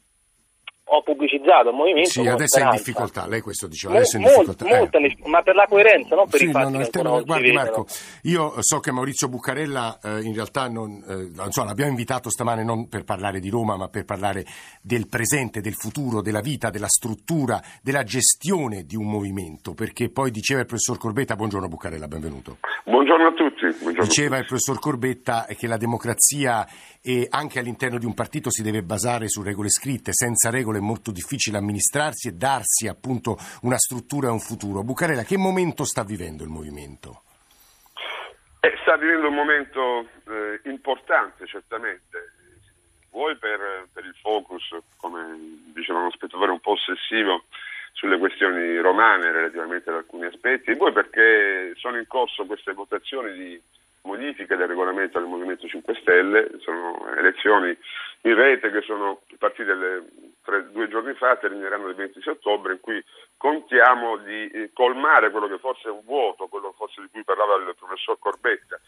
ho 0.88 1.02
pubblicizzato 1.02 1.70
il 1.70 1.74
movimento. 1.74 2.10
Sì, 2.10 2.26
adesso 2.26 2.58
è 2.58 2.62
in 2.62 2.70
difficoltà, 2.70 3.26
lei 3.26 3.40
questo 3.40 3.66
diceva, 3.66 3.94
adesso 3.94 4.16
è 4.16 4.20
in 4.20 4.26
difficoltà. 4.26 4.66
Molto, 4.66 4.98
eh. 4.98 5.16
ma 5.24 5.42
per 5.42 5.56
la 5.56 5.66
coerenza, 5.68 6.14
non 6.14 6.28
per 6.28 6.38
sì, 6.38 6.46
i 6.46 6.50
fatti 6.52 6.72
no, 6.72 6.78
no, 6.78 6.86
tema, 6.88 7.20
Guardi 7.22 7.52
Marco, 7.52 7.86
io 8.22 8.54
so 8.60 8.78
che 8.78 8.92
Maurizio 8.92 9.28
Buccarella 9.28 9.98
eh, 10.00 10.20
in 10.22 10.32
realtà 10.32 10.68
non, 10.68 11.02
eh, 11.08 11.44
insomma, 11.44 11.66
l'abbiamo 11.66 11.90
invitato 11.90 12.30
stamane 12.30 12.62
non 12.62 12.88
per 12.88 13.02
parlare 13.02 13.40
di 13.40 13.50
Roma, 13.50 13.76
ma 13.76 13.88
per 13.88 14.04
parlare 14.04 14.44
del 14.80 15.08
presente, 15.08 15.60
del 15.60 15.74
futuro, 15.74 16.22
della 16.22 16.40
vita, 16.40 16.70
della 16.70 16.88
struttura, 16.88 17.60
della 17.82 18.04
gestione 18.04 18.84
di 18.84 18.94
un 18.94 19.08
movimento, 19.08 19.74
perché 19.74 20.08
poi 20.08 20.30
diceva 20.30 20.60
il 20.60 20.66
professor 20.66 20.98
Corbetta, 20.98 21.34
buongiorno 21.34 21.66
Buccarella, 21.66 22.06
benvenuto. 22.06 22.58
Buongiorno 22.84 23.26
a 23.26 23.32
tutti. 23.32 23.66
Buongiorno 23.66 24.04
diceva 24.04 24.38
il 24.38 24.44
professor 24.44 24.78
Corbetta 24.78 25.46
che 25.56 25.66
la 25.66 25.76
democrazia 25.76 26.64
e 27.02 27.26
anche 27.30 27.60
all'interno 27.60 27.98
di 27.98 28.04
un 28.04 28.14
partito 28.14 28.50
si 28.50 28.62
deve 28.62 28.82
basare 28.82 29.28
su 29.28 29.42
regole 29.42 29.68
scritte, 29.68 30.12
senza 30.12 30.50
regole 30.50 30.75
è 30.76 30.80
molto 30.80 31.10
difficile 31.10 31.58
amministrarsi 31.58 32.28
e 32.28 32.32
darsi 32.32 32.86
appunto 32.88 33.36
una 33.62 33.78
struttura 33.78 34.28
e 34.28 34.32
un 34.32 34.40
futuro. 34.40 34.82
Bucarella, 34.82 35.22
che 35.22 35.36
momento 35.36 35.84
sta 35.84 36.02
vivendo 36.04 36.42
il 36.44 36.50
movimento? 36.50 37.22
Eh, 38.60 38.76
sta 38.82 38.96
vivendo 38.96 39.28
un 39.28 39.34
momento 39.34 40.08
eh, 40.28 40.60
importante, 40.64 41.46
certamente. 41.46 42.32
Vuoi 43.10 43.36
per, 43.36 43.86
per 43.92 44.04
il 44.04 44.14
focus, 44.20 44.76
come 44.96 45.70
diceva 45.72 46.00
uno 46.00 46.10
spettatore 46.10 46.50
un 46.50 46.60
po' 46.60 46.72
ossessivo, 46.72 47.44
sulle 47.92 48.18
questioni 48.18 48.76
romane 48.78 49.32
relativamente 49.32 49.88
ad 49.88 49.96
alcuni 49.96 50.26
aspetti, 50.26 50.70
e 50.70 50.76
poi 50.76 50.92
perché 50.92 51.72
sono 51.76 51.96
in 51.96 52.06
corso 52.06 52.44
queste 52.44 52.74
votazioni 52.74 53.32
di 53.32 53.62
modifiche 54.02 54.56
del 54.56 54.68
regolamento 54.68 55.18
del 55.18 55.28
Movimento 55.28 55.66
5 55.66 55.94
Stelle, 56.00 56.50
sono 56.60 57.06
elezioni 57.16 57.76
in 58.26 58.34
rete 58.34 58.70
che 58.72 58.82
sono 58.82 59.22
partite 59.38 59.74
le, 59.74 60.04
tre, 60.42 60.70
due 60.72 60.88
giorni 60.88 61.14
fa, 61.14 61.36
termineranno 61.36 61.88
il 61.88 61.94
26 61.94 62.34
ottobre, 62.34 62.72
in 62.72 62.80
cui 62.80 63.02
contiamo 63.36 64.16
di 64.16 64.48
eh, 64.48 64.70
colmare 64.72 65.30
quello 65.30 65.46
che 65.46 65.58
forse 65.58 65.88
è 65.88 65.92
un 65.92 66.02
vuoto, 66.04 66.48
quello 66.48 66.74
forse 66.76 67.00
di 67.02 67.08
cui 67.08 67.22
parlava 67.22 67.54
il 67.56 67.74
professor 67.78 68.18
Corbetta, 68.18 68.80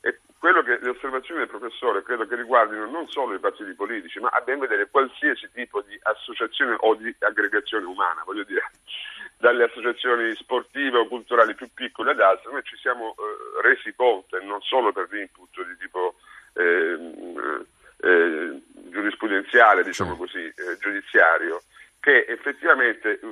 e 0.00 0.18
che 0.64 0.78
le 0.80 0.88
osservazioni 0.88 1.40
del 1.40 1.48
professore 1.48 2.02
credo 2.02 2.26
che 2.26 2.34
riguardino 2.34 2.86
non 2.86 3.06
solo 3.08 3.34
i 3.34 3.38
partiti 3.38 3.74
politici, 3.74 4.18
ma 4.18 4.28
a 4.28 4.40
ben 4.40 4.58
vedere 4.58 4.90
qualsiasi 4.90 5.48
tipo 5.52 5.82
di 5.82 5.96
associazione 6.02 6.74
o 6.80 6.94
di 6.94 7.14
aggregazione 7.20 7.84
umana, 7.84 8.22
voglio 8.24 8.42
dire, 8.42 8.70
dalle 9.38 9.64
associazioni 9.64 10.34
sportive 10.34 10.98
o 10.98 11.06
culturali 11.06 11.54
più 11.54 11.68
piccole 11.72 12.10
ad 12.10 12.20
altre, 12.20 12.50
noi 12.50 12.64
ci 12.64 12.76
siamo 12.78 13.14
eh, 13.14 13.62
resi 13.62 13.94
conto, 13.94 14.36
e 14.36 14.44
non 14.44 14.60
solo 14.62 14.90
per 14.90 15.06
l'input 15.10 15.64
di 15.64 15.76
tipo 15.76 16.14
eh, 16.54 17.68
eh, 18.02 18.60
giurisprudenziale, 18.90 19.84
diciamo 19.84 20.16
così, 20.16 20.38
eh, 20.44 20.76
giudiziario, 20.80 21.62
che 22.00 22.24
effettivamente 22.28 23.20
eh, 23.20 23.26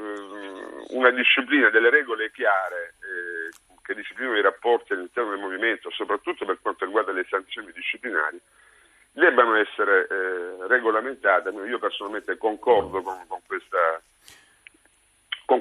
una 0.90 1.10
disciplina 1.10 1.70
delle 1.70 1.90
regole 1.90 2.30
chiare 2.30 2.94
eh, 3.00 3.50
che 3.82 3.94
disciplinano 3.94 4.36
i 4.36 4.42
rapporti 4.42 4.92
all'interno 4.92 5.30
del 5.30 5.40
movimento, 5.40 5.90
soprattutto 5.90 6.44
per 6.44 6.58
quanto 6.60 6.84
riguarda 6.84 7.12
le 7.12 7.26
sanzioni 7.28 7.72
disciplinari, 7.72 8.38
debbano 9.12 9.56
essere 9.56 10.06
eh, 10.06 10.66
regolamentate. 10.68 11.48
Io 11.50 11.78
personalmente 11.78 12.36
concordo 12.36 13.02
con, 13.02 13.26
con 13.26 13.40
questa 13.46 13.77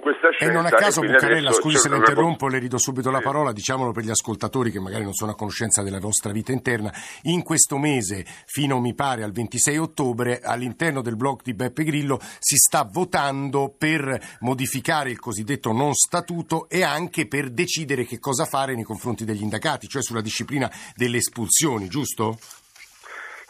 questa 0.08 0.32
scelta. 0.32 0.54
E 0.54 0.56
non 0.56 0.66
a 0.66 0.70
caso, 0.70 1.02
Buccarella, 1.02 1.52
scusi 1.52 1.78
se 1.78 1.90
la 1.90 1.98
interrompo, 1.98 2.48
le 2.48 2.60
rido 2.60 2.78
subito 2.78 3.12
la 3.12 3.20
parola, 3.20 3.52
diciamolo 3.52 3.92
per 3.92 4.04
gli 4.04 4.10
ascoltatori 4.10 4.72
che 4.72 4.80
magari 4.80 5.04
non 5.04 5.14
sono 5.14 5.32
a 5.32 5.36
conoscenza 5.36 5.84
della 5.84 6.00
vostra 6.00 6.32
vita 6.32 6.52
interna. 6.52 6.92
In 7.24 7.44
questo 7.44 7.78
mese, 7.78 8.26
fino 8.46 8.80
mi 8.80 8.94
pare 8.94 9.24
al 9.24 9.32
26 9.32 9.78
ottobre, 9.78 10.40
all'interno 10.42 11.02
del 11.02 11.18
blog 11.18 11.42
di 11.44 11.54
Beppe 11.54 11.84
Grillo 11.84 12.20
si 12.40 12.56
sta 12.56 12.88
votando 12.90 13.74
per 13.78 14.38
modificare 14.40 15.10
il 15.10 15.20
cosiddetto 15.20 15.72
non 15.72 15.94
statuto 15.94 16.70
e 16.70 16.84
anche 16.84 17.28
per 17.28 17.50
decidere 17.50 18.06
che 18.06 18.20
cosa 18.20 18.46
fare 18.46 18.76
nei 18.76 18.84
confronti 18.84 19.26
degli 19.26 19.42
indagati, 19.42 19.88
cioè 19.88 20.02
sulla 20.02 20.22
disciplina 20.22 20.72
delle 20.96 21.18
espulsioni, 21.18 21.88
giusto? 21.90 22.38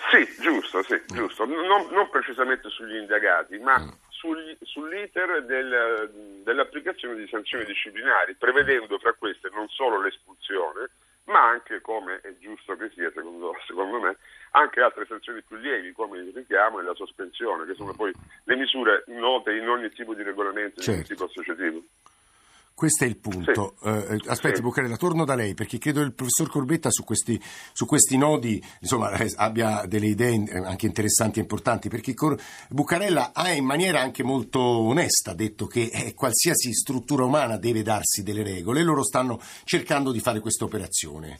Sì, 0.09 0.25
giusto, 0.41 0.81
sì, 0.83 1.01
giusto. 1.07 1.45
Non, 1.45 1.87
non 1.91 2.09
precisamente 2.09 2.69
sugli 2.69 2.95
indagati, 2.95 3.57
ma 3.57 3.75
sugli, 4.17 4.57
sull'iter 4.61 5.43
del, 5.45 6.41
dell'applicazione 6.43 7.15
di 7.15 7.27
sanzioni 7.27 7.65
disciplinari, 7.65 8.35
prevedendo 8.35 8.97
fra 8.97 9.13
queste 9.13 9.49
non 9.53 9.67
solo 9.69 10.01
l'espulsione, 10.01 10.89
ma 11.25 11.49
anche, 11.49 11.81
come 11.81 12.19
è 12.21 12.33
giusto 12.39 12.75
che 12.75 12.89
sia 12.93 13.11
secondo, 13.13 13.53
secondo 13.65 13.99
me, 13.99 14.17
anche 14.51 14.81
altre 14.81 15.05
sanzioni 15.05 15.41
più 15.43 15.57
lievi 15.57 15.91
come 15.91 16.19
il 16.19 16.31
richiamo 16.33 16.79
e 16.79 16.83
la 16.83 16.95
sospensione, 16.95 17.65
che 17.65 17.75
sono 17.75 17.93
poi 17.93 18.13
le 18.45 18.55
misure 18.55 19.03
note 19.07 19.53
in 19.53 19.67
ogni 19.67 19.89
tipo 19.91 20.13
di 20.13 20.23
regolamento 20.23 20.81
certo. 20.81 21.01
di 21.01 21.07
tipo 21.07 21.25
associativo. 21.25 21.83
Questo 22.77 23.05
è 23.05 23.07
il 23.07 23.17
punto. 23.17 23.73
Sì. 23.81 23.87
Uh, 23.87 24.17
aspetti, 24.27 24.57
sì. 24.57 24.61
Buccarella, 24.61 24.97
torno 24.97 25.25
da 25.25 25.33
lei 25.33 25.55
perché 25.55 25.79
credo 25.79 26.01
il 26.01 26.13
professor 26.13 26.47
Corbetta 26.47 26.91
su 26.91 27.03
questi, 27.03 27.41
su 27.73 27.87
questi 27.87 28.17
nodi 28.17 28.63
insomma, 28.81 29.09
eh, 29.13 29.33
abbia 29.37 29.85
delle 29.87 30.05
idee 30.05 30.43
anche 30.63 30.85
interessanti 30.85 31.39
e 31.39 31.41
importanti. 31.41 31.89
Perché 31.89 32.13
Cor- 32.13 32.39
Buccarella 32.69 33.31
ha 33.33 33.51
in 33.51 33.65
maniera 33.65 33.99
anche 33.99 34.21
molto 34.21 34.59
onesta 34.59 35.33
detto 35.33 35.65
che 35.65 35.89
eh, 35.91 36.13
qualsiasi 36.13 36.71
struttura 36.71 37.25
umana 37.25 37.57
deve 37.57 37.81
darsi 37.81 38.21
delle 38.21 38.43
regole 38.43 38.81
e 38.81 38.83
loro 38.83 39.03
stanno 39.03 39.41
cercando 39.63 40.11
di 40.11 40.19
fare 40.19 40.39
questa 40.39 40.63
operazione. 40.63 41.39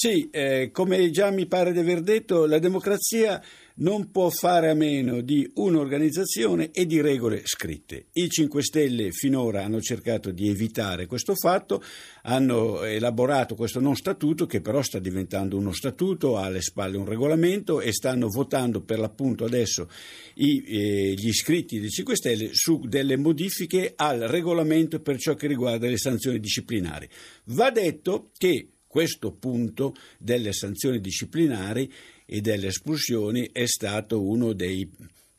Sì, 0.00 0.30
eh, 0.30 0.70
come 0.70 1.10
già 1.10 1.28
mi 1.32 1.46
pare 1.46 1.72
di 1.72 1.80
aver 1.80 2.02
detto, 2.02 2.46
la 2.46 2.60
democrazia 2.60 3.42
non 3.78 4.12
può 4.12 4.30
fare 4.30 4.70
a 4.70 4.74
meno 4.74 5.22
di 5.22 5.50
un'organizzazione 5.54 6.70
e 6.70 6.86
di 6.86 7.00
regole 7.00 7.42
scritte. 7.44 8.06
I 8.12 8.28
5 8.28 8.62
Stelle 8.62 9.10
finora 9.10 9.64
hanno 9.64 9.80
cercato 9.80 10.30
di 10.30 10.48
evitare 10.48 11.06
questo 11.06 11.34
fatto, 11.34 11.82
hanno 12.22 12.84
elaborato 12.84 13.56
questo 13.56 13.80
non 13.80 13.96
statuto 13.96 14.46
che 14.46 14.60
però 14.60 14.82
sta 14.82 15.00
diventando 15.00 15.56
uno 15.56 15.72
statuto, 15.72 16.36
ha 16.36 16.44
alle 16.44 16.62
spalle 16.62 16.96
un 16.96 17.04
regolamento 17.04 17.80
e 17.80 17.92
stanno 17.92 18.28
votando 18.28 18.82
per 18.82 19.00
l'appunto 19.00 19.44
adesso 19.44 19.90
i, 20.34 20.62
eh, 20.64 21.14
gli 21.14 21.26
iscritti 21.26 21.80
dei 21.80 21.90
5 21.90 22.14
Stelle 22.14 22.50
su 22.52 22.78
delle 22.86 23.16
modifiche 23.16 23.94
al 23.96 24.20
regolamento 24.20 25.00
per 25.00 25.18
ciò 25.18 25.34
che 25.34 25.48
riguarda 25.48 25.88
le 25.88 25.98
sanzioni 25.98 26.38
disciplinari. 26.38 27.08
Va 27.46 27.72
detto 27.72 28.30
che 28.38 28.68
questo 28.88 29.30
punto 29.32 29.94
delle 30.18 30.52
sanzioni 30.52 31.00
disciplinari 31.00 31.92
e 32.26 32.40
delle 32.40 32.68
espulsioni 32.68 33.50
è 33.52 33.66
stato 33.66 34.20
uno 34.20 34.52
dei 34.52 34.90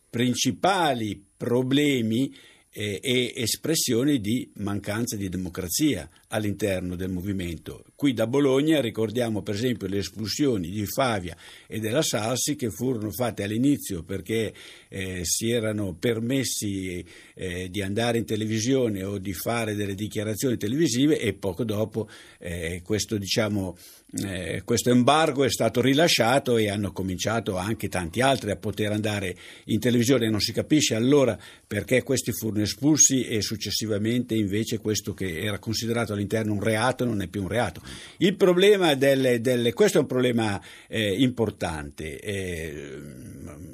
principali 0.09 1.21
problemi 1.35 2.33
eh, 2.71 2.99
e 3.01 3.33
espressioni 3.35 4.19
di 4.21 4.49
mancanza 4.55 5.15
di 5.15 5.27
democrazia 5.27 6.09
all'interno 6.29 6.95
del 6.95 7.09
movimento. 7.09 7.83
Qui 7.95 8.13
da 8.13 8.27
Bologna 8.27 8.81
ricordiamo 8.81 9.41
per 9.41 9.55
esempio 9.55 9.87
le 9.87 9.97
espulsioni 9.97 10.69
di 10.69 10.85
Favia 10.85 11.35
e 11.67 11.79
della 11.79 12.01
Salsi 12.01 12.55
che 12.55 12.69
furono 12.69 13.11
fatte 13.11 13.43
all'inizio 13.43 14.03
perché 14.03 14.53
eh, 14.87 15.21
si 15.23 15.49
erano 15.49 15.93
permessi 15.93 17.03
eh, 17.33 17.69
di 17.69 17.81
andare 17.81 18.19
in 18.19 18.25
televisione 18.25 19.03
o 19.03 19.17
di 19.17 19.33
fare 19.33 19.75
delle 19.75 19.95
dichiarazioni 19.95 20.57
televisive 20.57 21.19
e 21.19 21.33
poco 21.33 21.63
dopo 21.63 22.07
eh, 22.39 22.81
questo, 22.83 23.17
diciamo, 23.17 23.75
eh, 24.23 24.63
questo 24.65 24.89
embargo 24.89 25.43
è 25.43 25.49
stato 25.49 25.81
rilasciato 25.81 26.57
e 26.57 26.69
hanno 26.69 26.91
cominciato 26.91 27.57
anche 27.57 27.89
tanti 27.89 28.21
altri 28.21 28.51
a 28.51 28.55
poter 28.55 28.91
andare 28.91 29.35
in 29.65 29.79
televisione. 29.79 30.29
Non 30.29 30.39
si 30.39 30.51
capisce 30.51 30.95
allora 30.95 31.37
perché 31.67 32.01
questi 32.01 32.31
furono 32.31 32.63
espulsi 32.63 33.25
e 33.25 33.41
successivamente 33.41 34.35
invece 34.35 34.79
questo 34.79 35.13
che 35.13 35.41
era 35.41 35.59
considerato 35.59 36.13
all'interno 36.19 36.53
un 36.53 36.61
reato 36.61 37.05
non 37.05 37.21
è 37.21 37.27
più 37.27 37.41
un 37.41 37.47
reato. 37.47 37.81
Il 38.17 38.35
problema 38.35 38.93
delle, 38.95 39.41
delle 39.41 39.73
questo 39.73 39.97
è 39.97 40.01
un 40.01 40.07
problema 40.07 40.61
eh, 40.87 41.13
importante, 41.21 42.19
eh, 42.19 43.01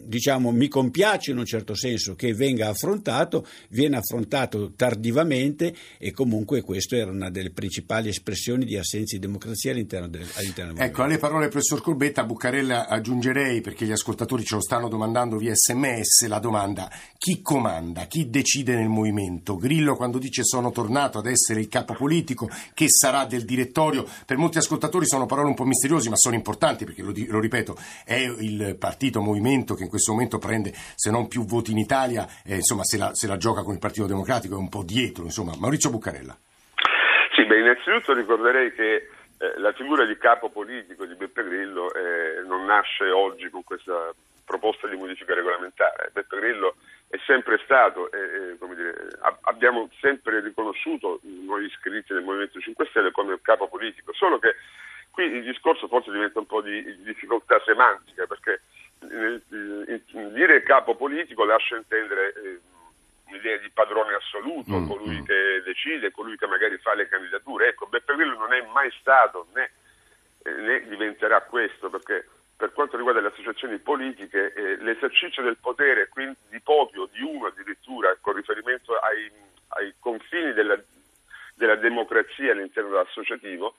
diciamo 0.06 0.52
mi 0.52 0.68
compiace 0.68 1.32
in 1.32 1.38
un 1.38 1.46
certo 1.46 1.76
senso 1.76 2.16
che 2.16 2.34
venga 2.34 2.70
affrontato, 2.70 3.46
viene 3.70 3.98
affrontato 3.98 4.74
tardivamente 4.76 5.76
e 5.98 6.12
comunque 6.12 6.62
questa 6.62 6.96
era 6.96 7.12
una 7.12 7.30
delle 7.30 7.52
principali 7.52 8.10
espressioni 8.10 8.66
di 8.66 8.78
assenza 8.78 9.16
di 9.16 9.22
democrazia 9.22 9.72
all'interno 9.72 10.08
del, 10.08 10.26
all'interno 10.36 10.74
del 10.74 10.84
Ecco, 10.84 11.04
alle 11.04 11.18
parole 11.18 11.42
del 11.42 11.50
professor 11.50 11.82
Corbetta, 11.82 12.24
Buccarella 12.24 12.88
aggiungerei, 12.88 13.62
perché 13.62 13.86
gli 13.86 13.92
ascoltatori 13.92 14.44
ce 14.44 14.56
lo 14.56 14.62
stanno 14.62 14.88
domandando 14.88 15.38
via 15.38 15.54
sms, 15.54 16.28
la 16.28 16.40
domanda 16.40 16.90
chi 17.18 17.42
comanda, 17.42 18.06
chi 18.06 18.30
decide 18.30 18.76
nel 18.76 18.88
movimento? 18.88 19.56
Grillo 19.56 19.96
quando 19.96 20.20
dice 20.20 20.44
sono 20.44 20.72
tornato 20.72 21.18
ad 21.18 21.26
essere 21.26 21.60
il 21.60 21.68
capo 21.68 21.94
politico, 21.96 22.35
politico 22.36 22.50
che 22.74 22.86
sarà 22.90 23.26
del 23.26 23.46
direttorio. 23.46 24.06
Per 24.26 24.38
molti 24.38 24.58
ascoltatori 24.58 25.08
sono 25.08 25.26
parole 25.26 25.48
un 25.48 25.56
po' 25.56 25.64
misteriose, 25.64 26.10
ma 26.10 26.18
sono 26.18 26.36
importanti 26.36 26.86
perché, 26.86 27.02
lo, 27.02 27.14
lo 27.30 27.40
ripeto, 27.40 27.76
è 28.06 28.16
il 28.16 28.76
partito 28.78 29.22
movimento 29.22 29.74
che 29.74 29.84
in 29.84 29.90
questo 29.90 30.12
momento 30.12 30.38
prende, 30.38 30.72
se 30.74 31.10
non 31.10 31.28
più 31.28 31.46
voti 31.46 31.72
in 31.72 31.78
Italia, 31.78 32.28
eh, 32.46 32.56
insomma, 32.56 32.84
se 32.84 32.98
la, 32.98 33.12
se 33.14 33.28
la, 33.28 33.38
gioca 33.38 33.64
con 33.64 33.74
il 33.74 33.80
Partito 33.80 34.06
Democratico 34.06 34.56
è 34.56 34.58
un 34.58 34.70
po' 34.70 34.84
dietro. 34.84 35.24
Insomma. 35.24 35.54
Maurizio 35.58 35.90
Buccarella. 35.90 36.38
Sì, 37.34 37.46
beh, 37.46 37.60
innanzitutto 37.60 38.14
ricorderei 38.14 38.74
che 38.74 38.94
eh, 38.94 39.60
la 39.60 39.72
figura 39.74 40.06
di 40.06 40.18
capo 40.18 40.50
politico 40.50 41.06
di 41.06 41.16
Beppe 41.16 41.44
Grillo 41.44 41.94
eh, 41.94 42.46
non 42.46 42.66
nasce 42.66 43.10
oggi 43.10 43.50
con 43.50 43.64
questa 43.64 44.14
proposta 44.46 44.88
di 44.88 44.96
modifica 44.96 45.34
regolamentare. 45.34 46.12
Beppe 46.14 46.38
Grillo 46.38 46.76
è 47.16 47.20
sempre 47.26 47.60
stato, 47.64 48.12
eh, 48.12 48.58
dire, 48.76 48.94
abbiamo 49.42 49.90
sempre 50.00 50.42
riconosciuto 50.42 51.20
noi 51.24 51.66
iscritti 51.66 52.14
nel 52.14 52.24
Movimento 52.24 52.60
5 52.60 52.88
Stelle 52.88 53.12
come 53.12 53.40
capo 53.42 53.70
politico, 53.70 54.14
solo 54.14 54.38
che 54.38 54.56
qui 55.12 55.26
il 55.26 55.44
discorso 55.44 55.88
forse 55.88 56.12
diventa 56.12 56.40
un 56.40 56.46
po' 56.46 56.62
di, 56.62 56.84
di 56.84 57.04
difficoltà 57.04 57.62
semantica, 57.66 58.26
perché 58.28 58.62
nel, 59.00 59.42
in, 59.50 60.34
dire 60.34 60.62
capo 60.64 60.96
politico 60.96 61.46
lascia 61.46 61.78
intendere 61.78 62.34
eh, 62.34 62.60
un'idea 63.28 63.58
di 63.58 63.70
padrone 63.70 64.16
assoluto, 64.16 64.78
mm, 64.78 64.88
colui 64.88 65.22
mm. 65.22 65.24
che 65.24 65.62
decide, 65.64 66.12
colui 66.12 66.36
che 66.36 66.48
magari 66.48 66.78
fa 66.80 66.94
le 66.96 67.08
candidature. 67.08 67.70
Ecco, 67.70 67.88
Beppe 67.88 68.14
Grillo 68.16 68.38
non 68.38 68.52
è 68.52 68.62
mai 68.74 68.92
stato 69.00 69.48
né, 69.54 69.72
eh, 70.44 70.52
né 70.52 70.88
diventerà 70.90 71.42
questo, 71.42 71.90
perché 71.90 72.28
per 72.58 72.72
quanto 72.72 72.96
riguarda 72.96 73.20
le 73.20 73.28
associazioni 73.28 73.78
politiche, 73.80 74.54
eh, 74.54 74.78
l'esercizio 74.78 75.44
del 75.44 75.58
potere, 75.58 76.08
quindi 76.08 76.38
di 76.50 76.60
pochi 76.62 76.98
o 76.98 77.10
di 77.12 77.22
uno 77.22 77.48
addirittura, 77.48 78.16
con 78.22 78.36
riferimento 78.36 78.96
ai, 78.96 79.30
ai 79.80 79.94
confini 80.00 80.54
della, 80.54 80.82
della, 81.54 81.76
democrazia 81.76 82.54
all'interno 82.54 82.92
dell'associativo, 82.92 83.76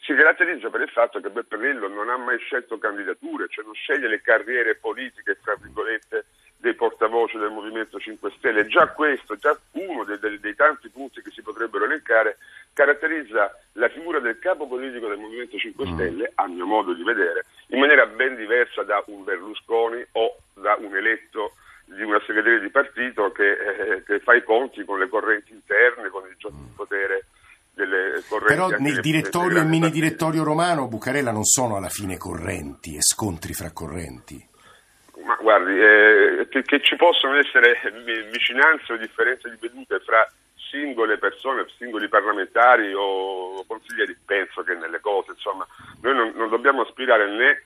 si, 0.00 0.14
caratterizza 0.14 0.68
per 0.68 0.82
il 0.82 0.90
fatto 0.90 1.20
che 1.20 1.30
Beppe 1.30 1.56
Grillo 1.56 1.88
non 1.88 2.10
ha 2.10 2.18
mai 2.18 2.38
scelto 2.38 2.78
candidature, 2.78 3.48
cioè 3.48 3.64
non 3.64 3.74
sceglie 3.74 4.08
le 4.08 4.20
carriere 4.20 4.76
politiche, 4.76 5.38
tra 5.42 5.56
virgolette, 5.56 6.26
dei 6.60 6.74
portavoce 6.74 7.38
del 7.38 7.50
Movimento 7.50 7.98
5 7.98 8.32
Stelle. 8.36 8.66
Già 8.66 8.88
questo, 8.88 9.36
già 9.36 9.56
uno 9.72 10.04
dei, 10.04 10.18
dei, 10.18 10.40
dei, 10.40 10.54
tanti 10.54 10.88
punti 10.88 11.22
che 11.22 11.30
si 11.30 11.40
potrebbero 11.40 11.84
elencare, 11.84 12.38
caratterizza 12.72 13.56
la 13.72 13.88
figura 13.88 14.18
del 14.18 14.38
capo 14.38 14.66
politico 14.66 15.08
del 15.08 15.18
Movimento 15.18 15.56
5 15.56 15.86
mm. 15.86 15.94
Stelle, 15.94 16.32
a 16.34 16.48
mio 16.48 16.66
modo 16.66 16.92
di 16.92 17.04
vedere, 17.04 17.46
in 17.68 17.78
maniera 17.78 18.06
ben 18.06 18.34
diversa 18.34 18.82
da 18.82 19.02
un 19.06 19.22
Berlusconi 19.24 20.04
o 20.12 20.36
da 20.54 20.76
un 20.80 20.94
eletto 20.96 21.52
di 21.84 22.02
una 22.02 22.20
segreteria 22.26 22.58
di 22.58 22.70
partito 22.70 23.30
che, 23.32 23.52
eh, 23.52 24.02
che 24.02 24.18
fa 24.20 24.34
i 24.34 24.42
conti 24.42 24.84
con 24.84 24.98
le 24.98 25.08
correnti 25.08 25.52
interne, 25.52 26.08
con 26.08 26.26
il 26.28 26.34
gioco 26.36 26.56
di 26.58 26.72
potere 26.74 27.24
delle 27.72 28.22
correnti. 28.28 28.54
Però 28.54 28.68
nel 28.78 29.00
direttorio 29.00 29.60
e 29.60 29.64
mini 29.64 29.90
direttorio 29.90 30.42
romano 30.42 30.88
Bucarella 30.88 31.30
non 31.30 31.44
sono 31.44 31.76
alla 31.76 31.88
fine 31.88 32.16
correnti 32.18 32.96
e 32.96 33.00
scontri 33.00 33.54
fra 33.54 33.70
correnti. 33.72 34.46
Ma 35.28 35.36
guardi, 35.42 35.78
eh, 35.78 36.48
che, 36.48 36.62
che, 36.62 36.80
ci 36.80 36.96
possono 36.96 37.36
essere 37.36 37.78
vicinanze 38.32 38.94
o 38.94 38.96
differenze 38.96 39.50
di 39.50 39.58
vedute 39.60 40.00
fra 40.00 40.26
singole 40.56 41.18
persone, 41.18 41.66
singoli 41.76 42.08
parlamentari 42.08 42.94
o 42.94 43.62
consiglieri, 43.66 44.16
penso 44.24 44.62
che 44.62 44.72
nelle 44.72 45.00
cose, 45.00 45.32
insomma, 45.32 45.66
noi 46.00 46.14
non, 46.14 46.32
non 46.34 46.48
dobbiamo 46.48 46.80
aspirare 46.80 47.28
né 47.28 47.62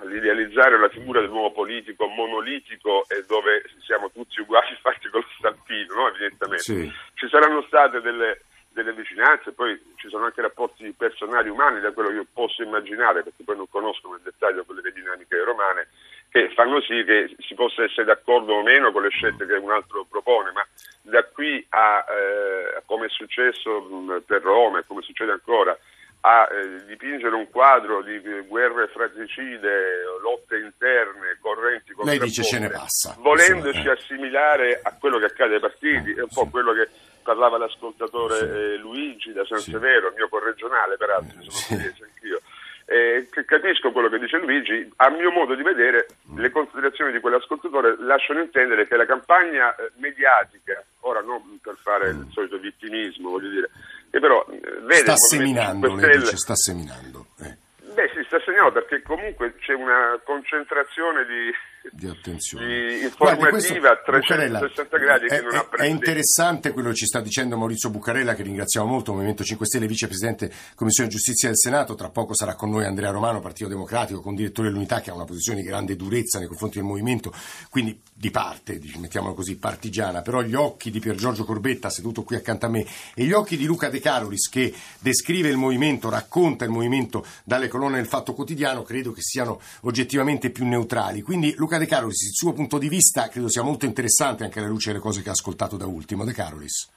all'idealizzare 0.00 0.78
la 0.78 0.88
figura 0.88 1.20
del 1.20 1.28
nuovo 1.28 1.52
politico 1.52 2.06
monolitico 2.06 3.04
e 3.08 3.22
dove 3.26 3.64
siamo 3.84 4.10
tutti 4.10 4.40
uguali 4.40 4.74
fatti 4.80 5.10
con 5.10 5.20
lo 5.20 5.26
stampino, 5.36 5.94
no? 5.96 6.08
evidentemente. 6.08 6.62
Sì. 6.62 6.90
Ci 7.12 7.28
saranno 7.28 7.62
state 7.66 8.00
delle, 8.00 8.40
delle 8.74 8.92
vicinanze, 8.92 9.52
poi 9.52 9.80
ci 9.96 10.08
sono 10.08 10.24
anche 10.24 10.42
rapporti 10.42 10.92
personali 10.92 11.48
umani, 11.48 11.80
da 11.80 11.92
quello 11.92 12.08
che 12.08 12.16
io 12.16 12.26
posso 12.30 12.62
immaginare, 12.62 13.22
perché 13.22 13.44
poi 13.44 13.56
non 13.56 13.68
conosco 13.70 14.10
nel 14.10 14.20
dettaglio 14.22 14.64
quelle 14.64 14.90
dinamiche 14.92 15.42
romane, 15.44 15.88
che 16.28 16.50
fanno 16.54 16.80
sì 16.82 17.04
che 17.04 17.34
si 17.38 17.54
possa 17.54 17.84
essere 17.84 18.04
d'accordo 18.04 18.54
o 18.54 18.62
meno 18.62 18.90
con 18.90 19.02
le 19.02 19.10
scelte 19.10 19.46
che 19.46 19.54
un 19.54 19.70
altro 19.70 20.04
propone, 20.10 20.50
ma 20.50 20.66
da 21.02 21.22
qui 21.24 21.64
a, 21.70 22.04
eh, 22.08 22.82
come 22.84 23.06
è 23.06 23.08
successo 23.10 23.80
mh, 23.80 24.22
per 24.26 24.42
Roma 24.42 24.80
e 24.80 24.84
come 24.86 25.02
succede 25.02 25.30
ancora, 25.30 25.78
a 26.26 26.48
eh, 26.50 26.84
dipingere 26.86 27.36
un 27.36 27.48
quadro 27.50 28.02
di 28.02 28.18
guerre 28.48 28.88
fratricide, 28.88 30.02
lotte 30.20 30.56
interne, 30.56 31.38
correnti 31.40 31.92
Lei 32.02 32.18
dice 32.18 32.42
ce 32.42 32.58
ne 32.58 32.70
passa. 32.70 33.14
Volendoci 33.18 33.86
assimilare 33.88 34.80
a 34.82 34.96
quello 34.98 35.18
che 35.18 35.26
accade 35.26 35.54
ai 35.54 35.60
partiti, 35.60 36.12
è 36.12 36.22
un 36.22 36.32
po' 36.32 36.48
quello 36.48 36.72
che 36.72 36.88
parlava 37.24 37.58
l'ascoltatore 37.58 38.38
sì. 38.38 38.44
eh, 38.44 38.76
Luigi 38.76 39.32
da 39.32 39.44
San 39.44 39.58
sì. 39.58 39.72
Severo, 39.72 40.12
mio 40.14 40.28
corregionale 40.28 40.96
peraltro, 40.96 41.42
sono 41.42 41.50
sì. 41.50 41.74
anch'io. 41.74 42.40
Eh, 42.86 43.26
capisco 43.46 43.92
quello 43.92 44.10
che 44.10 44.18
dice 44.18 44.36
Luigi, 44.36 44.88
a 44.96 45.08
mio 45.08 45.30
modo 45.30 45.54
di 45.54 45.62
vedere 45.62 46.06
mm. 46.30 46.38
le 46.38 46.50
considerazioni 46.50 47.12
di 47.12 47.20
quell'ascoltatore 47.20 47.96
lasciano 48.00 48.40
intendere 48.40 48.86
che 48.86 48.96
la 48.96 49.06
campagna 49.06 49.74
eh, 49.74 49.90
mediatica, 49.96 50.84
ora 51.00 51.22
non 51.22 51.58
per 51.62 51.76
fare 51.82 52.12
mm. 52.12 52.20
il 52.20 52.28
solito 52.30 52.58
vittimismo, 52.58 53.30
voglio 53.30 53.48
dire, 53.48 53.70
che 54.10 54.20
però 54.20 54.44
eh, 54.50 54.60
vede... 54.82 55.00
Sta 55.00 55.16
seminando, 55.16 55.94
lei 55.94 56.18
dice, 56.18 56.36
sta 56.36 56.54
seminando. 56.54 57.26
Eh. 57.40 57.56
Beh, 57.94 58.10
si 58.12 58.22
sta 58.26 58.40
segnando 58.40 58.72
perché 58.72 59.02
comunque 59.02 59.54
c'è 59.56 59.72
una 59.72 60.20
concentrazione 60.22 61.24
di 61.24 61.50
di 61.92 62.06
attenzione. 62.06 62.66
Di 62.66 63.04
informativa 63.04 63.90
a 63.90 64.00
360 64.04 64.98
gradi 64.98 65.26
è, 65.26 65.36
ha 65.36 65.68
È 65.70 65.86
interessante 65.86 66.72
quello 66.72 66.90
che 66.90 66.96
ci 66.96 67.06
sta 67.06 67.20
dicendo 67.20 67.56
Maurizio 67.56 67.90
Buccarella, 67.90 68.34
che 68.34 68.42
ringraziamo 68.42 68.86
molto, 68.86 69.12
Movimento 69.12 69.44
5 69.44 69.66
Stelle, 69.66 69.86
vicepresidente 69.86 70.50
Commissione 70.74 71.10
Giustizia 71.10 71.48
del 71.48 71.58
Senato. 71.58 71.94
Tra 71.94 72.10
poco 72.10 72.34
sarà 72.34 72.54
con 72.54 72.70
noi 72.70 72.84
Andrea 72.84 73.10
Romano, 73.10 73.40
Partito 73.40 73.68
Democratico, 73.68 74.20
con 74.20 74.34
direttore 74.34 74.68
dell'Unità, 74.68 75.00
che 75.00 75.10
ha 75.10 75.14
una 75.14 75.24
posizione 75.24 75.60
di 75.60 75.66
grande 75.66 75.96
durezza 75.96 76.38
nei 76.38 76.48
confronti 76.48 76.78
del 76.78 76.86
movimento, 76.86 77.32
quindi 77.70 78.00
di 78.12 78.30
parte, 78.30 78.80
mettiamolo 78.98 79.34
così, 79.34 79.56
partigiana. 79.56 80.22
Però 80.22 80.42
gli 80.42 80.54
occhi 80.54 80.90
di 80.90 81.00
Pier 81.00 81.16
Giorgio 81.16 81.44
Corbetta, 81.44 81.90
seduto 81.90 82.22
qui 82.22 82.36
accanto 82.36 82.66
a 82.66 82.68
me, 82.68 82.86
e 83.14 83.24
gli 83.24 83.32
occhi 83.32 83.56
di 83.56 83.64
Luca 83.64 83.88
De 83.88 84.00
Carolis, 84.00 84.48
che 84.48 84.72
descrive 85.00 85.48
il 85.48 85.56
movimento, 85.56 86.08
racconta 86.10 86.64
il 86.64 86.70
movimento 86.70 87.24
dalle 87.44 87.68
colonne 87.68 87.96
del 87.96 88.06
Fatto 88.06 88.34
Quotidiano, 88.34 88.82
credo 88.82 89.12
che 89.12 89.22
siano 89.22 89.60
oggettivamente 89.82 90.50
più 90.50 90.64
neutrali. 90.66 91.22
Quindi 91.22 91.54
Luca 91.56 91.73
De 91.78 91.86
Carolis, 91.86 92.22
il 92.22 92.34
suo 92.34 92.52
punto 92.52 92.78
di 92.78 92.88
vista 92.88 93.28
credo 93.28 93.48
sia 93.48 93.62
molto 93.62 93.84
interessante 93.84 94.44
anche 94.44 94.58
alla 94.58 94.68
luce 94.68 94.90
delle 94.90 95.02
cose 95.02 95.22
che 95.22 95.28
ha 95.28 95.32
ascoltato 95.32 95.76
da 95.76 95.86
ultimo. 95.86 96.24
De 96.24 96.32
Carolis. 96.32 96.90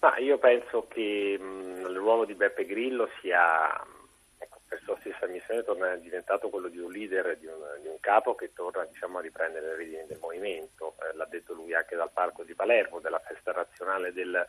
Ma 0.00 0.16
io 0.18 0.38
penso 0.38 0.86
che 0.88 1.38
mh, 1.38 1.92
l'uomo 1.92 2.24
di 2.24 2.34
Beppe 2.34 2.64
Grillo 2.64 3.08
sia, 3.20 3.68
ecco, 4.38 4.60
per 4.66 4.80
sua 4.82 4.96
stessa 5.00 5.26
missione, 5.26 5.62
torna, 5.62 5.94
diventato 5.96 6.48
quello 6.48 6.68
di 6.68 6.78
un 6.78 6.90
leader, 6.90 7.36
di 7.36 7.46
un, 7.46 7.60
di 7.82 7.88
un 7.88 8.00
capo 8.00 8.34
che 8.34 8.52
torna 8.54 8.84
diciamo, 8.84 9.18
a 9.18 9.20
riprendere 9.20 9.66
le 9.66 9.76
redini 9.76 10.06
del 10.06 10.18
movimento. 10.20 10.94
Eh, 11.02 11.16
l'ha 11.16 11.26
detto 11.26 11.52
lui 11.52 11.74
anche 11.74 11.96
dal 11.96 12.10
Parco 12.12 12.44
di 12.44 12.54
Palermo, 12.54 13.00
della 13.00 13.20
festa 13.20 13.52
razionale 13.52 14.12
del 14.12 14.46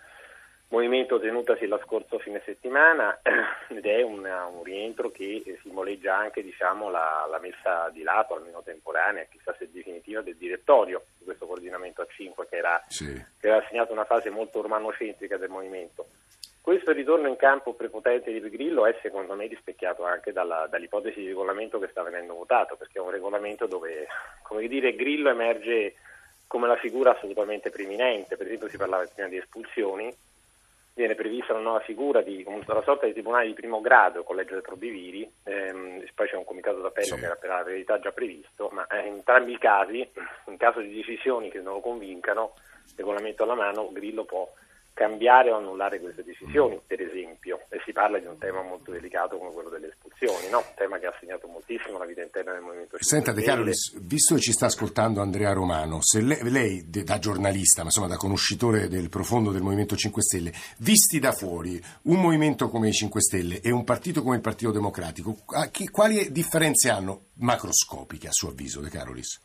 movimento 0.72 1.20
tenutasi 1.20 1.68
la 1.68 1.80
scorsa 1.84 2.18
fine 2.18 2.42
settimana 2.46 3.20
ed 3.68 3.86
è 3.86 4.02
una, 4.02 4.46
un 4.46 4.64
rientro 4.64 5.12
che 5.12 5.60
simboleggia 5.62 6.16
anche 6.16 6.42
diciamo, 6.42 6.90
la, 6.90 7.28
la, 7.30 7.40
messa 7.40 7.90
di 7.90 8.04
lato, 8.04 8.36
almeno 8.36 8.62
temporanea, 8.64 9.28
chissà 9.30 9.54
se 9.58 9.70
definitiva, 9.72 10.22
del 10.22 10.38
direttorio 10.38 11.04
di 11.18 11.26
questo 11.26 11.46
coordinamento 11.46 12.02
a 12.02 12.08
5 12.10 12.48
che 12.48 12.56
era, 12.56 12.82
sì. 12.88 13.06
che 13.40 13.48
era 13.48 13.58
assegnato 13.58 13.92
una 13.92 14.06
fase 14.06 14.30
molto 14.30 14.60
ormanocentrica 14.60 15.38
del 15.38 15.50
movimento. 15.50 16.08
Questo 16.62 16.92
ritorno 16.92 17.28
in 17.28 17.36
campo 17.36 17.74
prepotente 17.74 18.32
di 18.32 18.50
Grillo 18.50 18.86
è 18.86 18.96
secondo 19.02 19.34
me 19.34 19.48
rispecchiato 19.48 20.06
anche 20.06 20.32
dalla, 20.32 20.68
dall'ipotesi 20.70 21.20
di 21.20 21.28
regolamento 21.28 21.80
che 21.80 21.88
sta 21.90 22.02
venendo 22.04 22.36
votato, 22.36 22.78
perché 22.78 23.00
è 23.00 23.02
un 23.02 23.10
regolamento 23.10 23.66
dove 23.66 24.08
come 24.44 24.68
dire, 24.68 24.96
Grillo 24.96 25.30
emerge 25.30 25.96
come 26.48 26.68
la 26.68 26.78
figura 26.78 27.12
assolutamente 27.12 27.72
preeminente, 27.72 28.38
per 28.38 28.46
esempio 28.46 28.70
si 28.70 28.78
parlava 28.78 29.06
prima 29.12 29.28
di 29.28 29.38
espulsioni, 29.38 30.16
viene 30.94 31.16
prevista 31.16 31.54
una 31.54 31.62
nuova 31.62 31.80
figura 31.80 32.22
di 32.22 32.44
una 32.46 32.82
sorta 32.84 33.06
di 33.06 33.14
tribunale 33.14 33.48
di 33.48 33.54
primo 33.54 33.82
grado, 33.82 34.24
collegio 34.24 34.54
dei 34.54 34.62
probiviri, 34.62 35.30
ehm, 35.44 36.04
poi 36.14 36.28
c'è 36.28 36.36
un 36.36 36.46
comitato 36.46 36.80
d'appello 36.80 37.16
sì. 37.16 37.20
che 37.20 37.26
era 37.26 37.36
per 37.36 37.50
la 37.50 37.64
verità 37.64 38.00
già 38.00 38.12
previsto, 38.12 38.70
ma 38.72 38.86
eh, 38.88 39.08
in 39.08 39.14
entrambi 39.16 39.54
i 39.54 39.58
casi, 39.58 40.08
in 40.48 40.58
caso 40.58 40.80
di 40.80 40.94
decisioni 40.94 41.50
che 41.50 41.60
non 41.60 41.76
lo 41.76 41.80
convincano, 41.80 42.54
regolamento 42.96 43.44
alla 43.44 43.56
mano, 43.56 43.92
Grillo 43.92 44.26
può 44.26 44.52
cambiare 44.94 45.52
o 45.52 45.58
annullare 45.58 46.00
queste 46.00 46.24
decisioni, 46.24 46.80
per 46.86 47.02
esempio, 47.02 47.62
e 47.70 47.81
parla 48.02 48.18
di 48.18 48.26
un 48.26 48.40
tema 48.40 48.64
molto 48.64 48.90
delicato 48.90 49.38
come 49.38 49.52
quello 49.52 49.70
delle 49.70 49.90
espulsioni, 49.90 50.50
no? 50.50 50.58
un 50.58 50.74
tema 50.76 50.98
che 50.98 51.06
ha 51.06 51.14
segnato 51.20 51.46
moltissimo 51.48 52.00
la 52.00 52.06
vita 52.06 52.24
interna 52.24 52.54
del 52.54 52.62
Movimento 52.62 52.98
5 52.98 53.06
Senta 53.08 53.32
De 53.32 53.44
Carolis, 53.44 53.96
visto 54.00 54.34
che 54.34 54.42
ci 54.42 54.52
sta 54.54 54.66
ascoltando 54.66 55.22
Andrea 55.22 55.54
Romano, 55.54 56.00
se 56.02 56.20
lei, 56.22 56.50
lei, 56.50 56.90
da 56.90 57.20
giornalista, 57.20 57.82
ma 57.82 57.90
insomma 57.90 58.08
da 58.08 58.18
conoscitore 58.18 58.88
del 58.88 59.10
profondo 59.10 59.52
del 59.52 59.62
Movimento 59.62 59.96
5 59.96 60.20
Stelle, 60.24 60.52
visti 60.80 61.20
da 61.20 61.32
fuori 61.32 61.80
un 62.04 62.20
movimento 62.20 62.70
come 62.70 62.90
i 62.90 62.94
5 62.94 63.22
Stelle 63.22 63.62
e 63.62 63.70
un 63.70 63.84
partito 63.84 64.24
come 64.24 64.38
il 64.38 64.42
Partito 64.42 64.72
Democratico, 64.72 65.38
quali 65.92 66.32
differenze 66.32 66.90
hanno 66.90 67.26
macroscopiche 67.36 68.30
a 68.30 68.32
suo 68.32 68.50
avviso, 68.50 68.82
De 68.82 68.90
Carolis? 68.90 69.40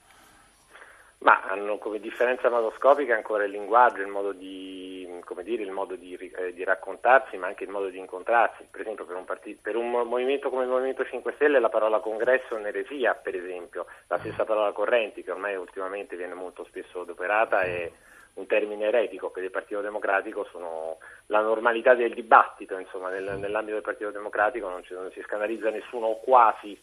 Hanno 1.59 1.79
come 1.79 1.99
differenza 1.99 2.51
macroscopica 2.51 3.15
ancora 3.15 3.45
il 3.45 3.51
linguaggio, 3.51 4.03
il 4.03 4.09
modo 4.09 4.33
di, 4.33 5.09
dire, 5.43 5.63
il 5.63 5.71
modo 5.71 5.97
di, 5.97 6.15
eh, 6.15 6.53
di 6.53 6.65
raccontarsi, 6.65 7.37
ma 7.39 7.47
anche 7.47 7.65
il 7.65 7.71
modo 7.71 7.89
di 7.89 7.99
incontrarsi. 7.99 8.67
Per 8.71 8.83
esempio 8.83 9.07
per 9.07 9.17
un, 9.17 9.25
partito, 9.25 9.61
per 9.63 9.77
un, 9.77 9.91
movimento 9.91 10.51
come 10.51 10.65
il 10.65 10.69
Movimento 10.69 11.05
5 11.05 11.33
Stelle 11.35 11.59
la 11.59 11.69
parola 11.69 12.01
congresso 12.01 12.55
è 12.55 12.59
un'eresia, 12.59 13.15
per 13.15 13.35
esempio. 13.35 13.87
La 14.09 14.19
stessa 14.19 14.45
parola 14.45 14.73
correnti, 14.73 15.23
che 15.23 15.31
ormai 15.31 15.57
ultimamente 15.57 16.17
viene 16.17 16.35
molto 16.35 16.65
spesso 16.65 17.01
adoperata, 17.01 17.63
è 17.63 17.91
un 18.35 18.47
termine 18.47 18.87
eretico. 18.87 19.31
Per 19.31 19.43
il 19.43 19.51
Partito 19.51 19.81
Democratico 19.81 20.47
sono 20.51 20.99
la 21.27 21.41
normalità 21.41 21.95
del 21.95 22.13
dibattito, 22.13 22.77
insomma, 22.79 23.09
nel, 23.09 23.39
nell'ambito 23.39 23.75
del 23.75 23.83
Partito 23.83 24.11
Democratico 24.11 24.69
non, 24.69 24.85
ci, 24.85 24.93
non 24.93 25.11
si 25.13 25.23
scandalizza 25.23 25.71
nessuno 25.71 26.07
o 26.07 26.21
quasi 26.21 26.79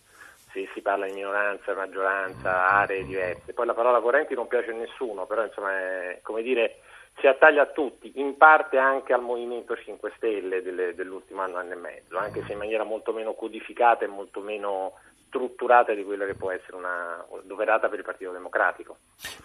se 0.54 0.70
si 0.74 0.82
parla 0.82 1.08
di 1.08 1.14
minoranza, 1.14 1.74
maggioranza, 1.74 2.70
aree 2.70 3.04
diverse. 3.04 3.54
Poi 3.54 3.66
la 3.66 3.74
parola 3.74 4.00
correnti 4.00 4.36
non 4.36 4.48
piace 4.48 4.70
a 4.70 4.76
nessuno, 4.76 5.26
però 5.26 5.44
insomma 5.44 5.72
è, 5.72 6.20
come 6.22 6.44
dire, 6.44 6.80
si 7.20 7.28
attaglia 7.28 7.64
a 7.64 7.68
tutti, 7.68 8.12
in 8.16 8.38
parte 8.38 8.78
anche 8.78 9.14
al 9.14 9.22
Movimento 9.22 9.76
5 9.76 10.14
Stelle 10.16 10.62
delle, 10.62 10.94
dell'ultimo 10.94 11.42
anno, 11.42 11.58
anno 11.58 11.74
e 11.74 11.78
mezzo, 11.78 12.18
anche 12.18 12.44
se 12.46 12.54
in 12.54 12.60
maniera 12.60 12.84
molto 12.84 13.12
meno 13.12 13.34
codificata 13.34 14.06
e 14.06 14.08
molto 14.08 14.40
meno 14.42 14.94
strutturata 15.28 15.94
di 15.94 16.04
quella 16.04 16.26
che 16.26 16.36
può 16.36 16.52
essere 16.52 16.76
una 16.76 17.26
doverata 17.44 17.90
per 17.90 17.98
il 17.98 18.06
Partito 18.06 18.32
Democratico. 18.32 18.98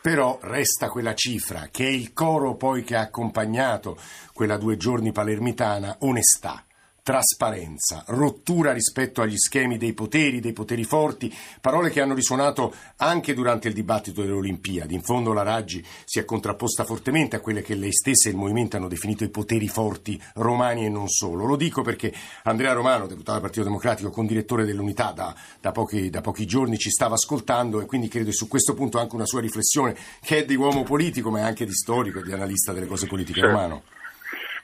Però 0.03 0.39
resta 0.43 0.89
quella 0.89 1.15
cifra 1.15 1.69
che 1.71 1.85
è 1.85 1.91
il 1.91 2.13
coro 2.13 2.57
poi 2.57 2.83
che 2.83 2.95
ha 2.97 3.01
accompagnato 3.01 3.97
quella 4.35 4.59
due 4.59 4.77
giorni 4.77 5.13
palermitana, 5.13 5.97
onestà 6.01 6.63
trasparenza, 7.09 8.05
rottura 8.09 8.75
rispetto 8.75 9.23
agli 9.23 9.39
schemi 9.39 9.79
dei 9.79 9.95
poteri, 9.95 10.41
dei 10.41 10.53
poteri 10.53 10.85
forti, 10.85 11.35
parole 11.59 11.89
che 11.89 12.03
hanno 12.03 12.13
risuonato 12.13 12.75
anche 12.97 13.33
durante 13.33 13.69
il 13.69 13.73
dibattito 13.73 14.21
delle 14.21 14.35
Olimpiadi. 14.35 14.93
In 14.93 15.01
fondo 15.01 15.33
la 15.33 15.43
Raggi 15.43 15.83
si 16.05 16.19
è 16.19 16.27
contrapposta 16.27 16.85
fortemente 16.85 17.37
a 17.37 17.41
quelle 17.41 17.63
che 17.63 17.75
lei 17.77 17.95
stessa 17.95 18.29
e 18.29 18.33
il 18.33 18.37
movimento 18.37 18.77
hanno 18.77 18.89
definito 18.89 19.25
i 19.25 19.31
poteri 19.31 19.69
forti 19.69 20.21
romani 20.35 20.85
e 20.85 20.91
non 20.91 21.09
solo. 21.09 21.47
Lo 21.47 21.57
dico 21.57 21.81
perché 21.81 22.13
Andrea 22.43 22.75
Romano, 22.75 23.07
deputato 23.07 23.33
del 23.33 23.41
Partito 23.41 23.65
Democratico, 23.65 24.11
condirettore 24.11 24.67
dell'Unità 24.67 25.13
da, 25.13 25.35
da, 25.63 25.73
pochi, 25.73 26.11
da 26.11 26.21
pochi 26.21 26.45
giorni, 26.45 26.77
ci 26.77 26.91
stava 26.91 27.15
ascoltando 27.15 27.81
e 27.81 27.87
quindi 27.87 28.09
credo 28.09 28.33
su 28.33 28.49
questo 28.49 28.75
punto 28.75 28.99
anche 28.99 29.15
una 29.15 29.25
sua 29.25 29.41
riflessione 29.41 29.97
che 30.21 30.41
è 30.41 30.45
di 30.45 30.57
uomo 30.57 30.83
politico 30.83 31.31
ma 31.31 31.39
è 31.39 31.43
anche 31.43 31.65
di 31.65 31.73
storico, 31.73 32.21
di 32.21 32.33
analista 32.33 32.75
delle 32.75 32.87
cose 32.87 33.07
politiche 33.07 33.41
certo. 33.41 33.57
romano. 33.57 33.83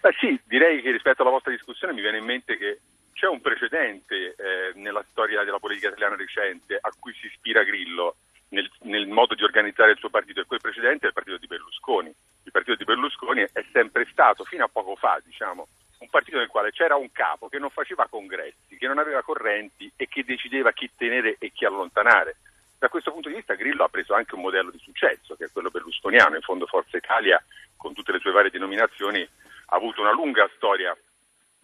Beh 0.05 0.15
sì, 0.19 0.39
direi 0.45 0.83
che 0.83 0.91
rispetto 0.91 1.23
alla 1.23 1.31
vostra 1.31 1.51
discussione 1.51 1.95
mi 1.95 2.03
viene 2.03 2.19
in 2.19 2.27
mente 2.27 2.59
che 2.59 2.81
c'è 3.15 3.27
un 3.27 3.41
precedente 3.41 4.35
eh, 4.37 4.73
nella 4.75 5.03
storia 5.09 5.45
della 5.45 5.59
politica 5.59 5.89
italiana 5.89 6.15
recente 6.15 6.77
a 6.79 6.93
cui 7.01 7.15
si 7.15 7.25
ispira 7.25 7.63
Grillo 7.63 8.17
nel, 8.51 8.71
nel, 8.83 9.07
modo 9.07 9.35
di 9.35 9.43
organizzare 9.43 9.93
il 9.93 9.97
suo 9.97 10.11
partito 10.11 10.43
e 10.43 10.45
quel 10.45 10.61
precedente 10.61 11.07
è 11.07 11.09
il 11.09 11.15
partito 11.15 11.39
di 11.39 11.47
Berlusconi. 11.47 12.15
Il 12.43 12.53
partito 12.53 12.77
di 12.77 12.85
Berlusconi 12.85 13.47
è 13.51 13.65
sempre 13.73 14.07
stato, 14.11 14.45
fino 14.45 14.65
a 14.65 14.69
poco 14.69 14.95
fa, 14.95 15.23
diciamo, 15.25 15.67
un 16.01 16.09
partito 16.11 16.37
nel 16.37 16.49
quale 16.49 16.71
c'era 16.71 16.97
un 16.97 17.11
capo 17.11 17.49
che 17.49 17.59
non 17.59 17.71
faceva 17.71 18.07
congressi, 18.07 18.77
che 18.77 18.87
non 18.87 18.99
aveva 18.99 19.23
correnti 19.23 19.91
e 19.97 20.07
che 20.07 20.23
decideva 20.23 20.73
chi 20.73 20.91
tenere 20.95 21.37
e 21.39 21.51
chi 21.51 21.65
allontanare. 21.65 22.37
Da 22.79 22.91
questo 22.91 23.11
punto 23.11 23.31
di 23.31 23.37
vista 23.37 23.55
Grillo 23.55 23.85
ha 23.85 23.89
preso 23.89 24.13
anche 24.13 24.35
un 24.35 24.43
modello 24.43 24.71
di 24.71 24.81
successo, 24.81 25.35
che 25.35 25.47
è 25.47 25.51
quello 25.51 25.71
berlusconiano. 25.71 26.37
In 26.37 26.43
fondo 26.43 26.67
Forza 26.67 26.99
Italia, 26.99 27.43
con 27.75 27.95
tutte 27.95 28.13
le 28.13 28.19
sue 28.19 28.33
varie 28.33 28.51
denominazioni, 28.51 29.27
ha 29.75 29.77
avuto 29.77 30.01
una 30.01 30.13
lunga 30.13 30.49
storia 30.55 30.97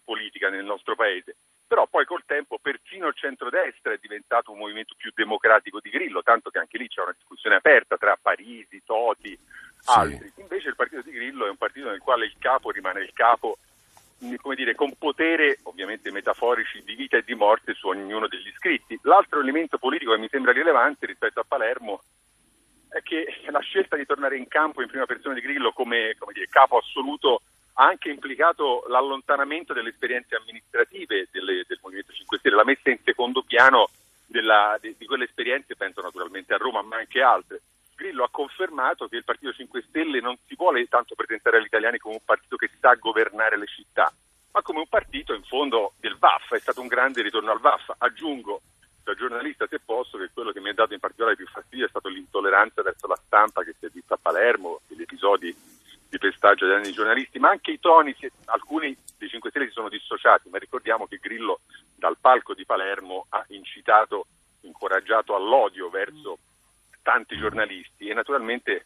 politica 0.04 0.48
nel 0.50 0.64
nostro 0.64 0.96
paese, 0.96 1.36
però 1.64 1.86
poi 1.86 2.04
col 2.04 2.24
tempo 2.26 2.58
persino 2.60 3.06
il 3.06 3.14
centrodestra 3.14 3.92
è 3.92 3.98
diventato 4.00 4.50
un 4.50 4.58
movimento 4.58 4.94
più 4.96 5.12
democratico 5.14 5.78
di 5.80 5.90
Grillo, 5.90 6.20
tanto 6.20 6.50
che 6.50 6.58
anche 6.58 6.76
lì 6.76 6.88
c'è 6.88 7.02
una 7.02 7.14
discussione 7.16 7.54
aperta 7.54 7.96
tra 7.96 8.18
Parisi, 8.20 8.82
Toti, 8.84 9.38
altri. 9.84 10.32
Sì. 10.34 10.40
Invece 10.40 10.70
il 10.70 10.74
partito 10.74 11.02
di 11.02 11.12
Grillo 11.12 11.46
è 11.46 11.50
un 11.50 11.56
partito 11.56 11.88
nel 11.88 12.00
quale 12.00 12.24
il 12.24 12.34
capo 12.40 12.72
rimane 12.72 13.00
il 13.02 13.12
capo 13.12 13.58
come 14.36 14.54
dire, 14.54 14.74
con 14.74 14.92
potere 14.98 15.60
ovviamente 15.62 16.10
metaforici 16.10 16.82
di 16.82 16.94
vita 16.94 17.16
e 17.16 17.22
di 17.22 17.34
morte 17.34 17.72
su 17.72 17.86
ognuno 17.88 18.26
degli 18.26 18.48
iscritti. 18.48 18.98
L'altro 19.04 19.40
elemento 19.40 19.78
politico 19.78 20.12
che 20.12 20.18
mi 20.18 20.28
sembra 20.28 20.52
rilevante 20.52 21.06
rispetto 21.06 21.40
a 21.40 21.44
Palermo 21.46 22.02
è 22.90 23.00
che 23.02 23.24
la 23.48 23.60
scelta 23.60 23.96
di 23.96 24.04
tornare 24.04 24.36
in 24.36 24.48
campo 24.48 24.82
in 24.82 24.88
prima 24.88 25.06
persona 25.06 25.34
di 25.34 25.40
Grillo 25.40 25.72
come, 25.72 26.16
come 26.18 26.32
dire, 26.32 26.48
capo 26.48 26.76
assoluto 26.76 27.40
ha 27.80 27.86
anche 27.86 28.10
implicato 28.10 28.84
l'allontanamento 28.88 29.72
delle 29.72 29.88
esperienze 29.88 30.36
amministrative 30.36 31.28
delle, 31.30 31.64
del 31.66 31.78
Movimento 31.80 32.12
5 32.12 32.38
Stelle, 32.38 32.56
la 32.56 32.64
messa 32.64 32.90
in 32.90 32.98
secondo 33.02 33.42
piano 33.42 33.88
della, 34.26 34.76
di, 34.78 34.94
di, 34.98 35.06
quelle 35.06 35.24
esperienze, 35.24 35.76
penso 35.76 36.02
naturalmente 36.02 36.52
a 36.52 36.58
Roma, 36.58 36.82
ma 36.82 36.98
anche 36.98 37.22
altre. 37.22 37.62
Grillo 37.96 38.24
ha 38.24 38.30
confermato 38.30 39.08
che 39.08 39.16
il 39.16 39.24
Partito 39.24 39.54
5 39.54 39.84
Stelle 39.88 40.20
non 40.20 40.36
si 40.46 40.54
vuole 40.56 40.86
tanto 40.88 41.14
presentare 41.14 41.56
agli 41.56 41.64
italiani 41.64 41.96
come 41.96 42.16
un 42.16 42.24
partito 42.24 42.56
che 42.56 42.68
sa 42.78 42.94
governare 42.96 43.56
le 43.56 43.66
città, 43.66 44.12
ma 44.52 44.60
come 44.60 44.80
un 44.80 44.88
partito 44.88 45.32
in 45.32 45.42
fondo 45.44 45.94
del 46.00 46.18
VAF, 46.18 46.52
è 46.52 46.60
stato 46.60 46.82
un 46.82 46.86
grande 46.86 47.22
ritorno 47.22 47.50
al 47.50 47.60
VAF. 47.60 47.94
Aggiungo 47.96 48.60
da 49.02 49.14
giornalista 49.14 49.66
se 49.66 49.80
posso 49.82 50.18
che 50.18 50.28
quello 50.34 50.52
che 50.52 50.60
mi 50.60 50.68
ha 50.68 50.74
dato 50.74 50.92
in 50.92 51.00
particolare 51.00 51.34
più 51.34 51.46
fastidio 51.46 51.86
è 51.86 51.88
stato 51.88 52.08
l'intolleranza 52.08 52.82
verso 52.82 53.06
la 53.06 53.18
stampa 53.24 53.64
che 53.64 53.74
si 53.78 53.86
è 53.86 53.88
vista 53.88 54.14
a 54.14 54.18
Palermo, 54.20 54.82
gli 54.86 55.00
episodi 55.00 55.78
di 56.10 56.18
pestaggio 56.18 56.66
dei 56.66 56.92
giornalisti, 56.92 57.38
ma 57.38 57.50
anche 57.50 57.70
i 57.70 57.78
toni, 57.78 58.14
alcuni 58.46 58.94
dei 59.16 59.28
5 59.28 59.48
Stelle 59.48 59.66
si 59.66 59.72
sono 59.72 59.88
dissociati, 59.88 60.48
ma 60.48 60.58
ricordiamo 60.58 61.06
che 61.06 61.18
Grillo 61.18 61.60
dal 61.94 62.16
palco 62.20 62.52
di 62.52 62.66
Palermo 62.66 63.26
ha 63.28 63.44
incitato, 63.48 64.26
incoraggiato 64.62 65.36
all'odio 65.36 65.88
verso 65.88 66.38
tanti 67.02 67.38
giornalisti 67.38 68.08
e 68.08 68.14
naturalmente 68.14 68.84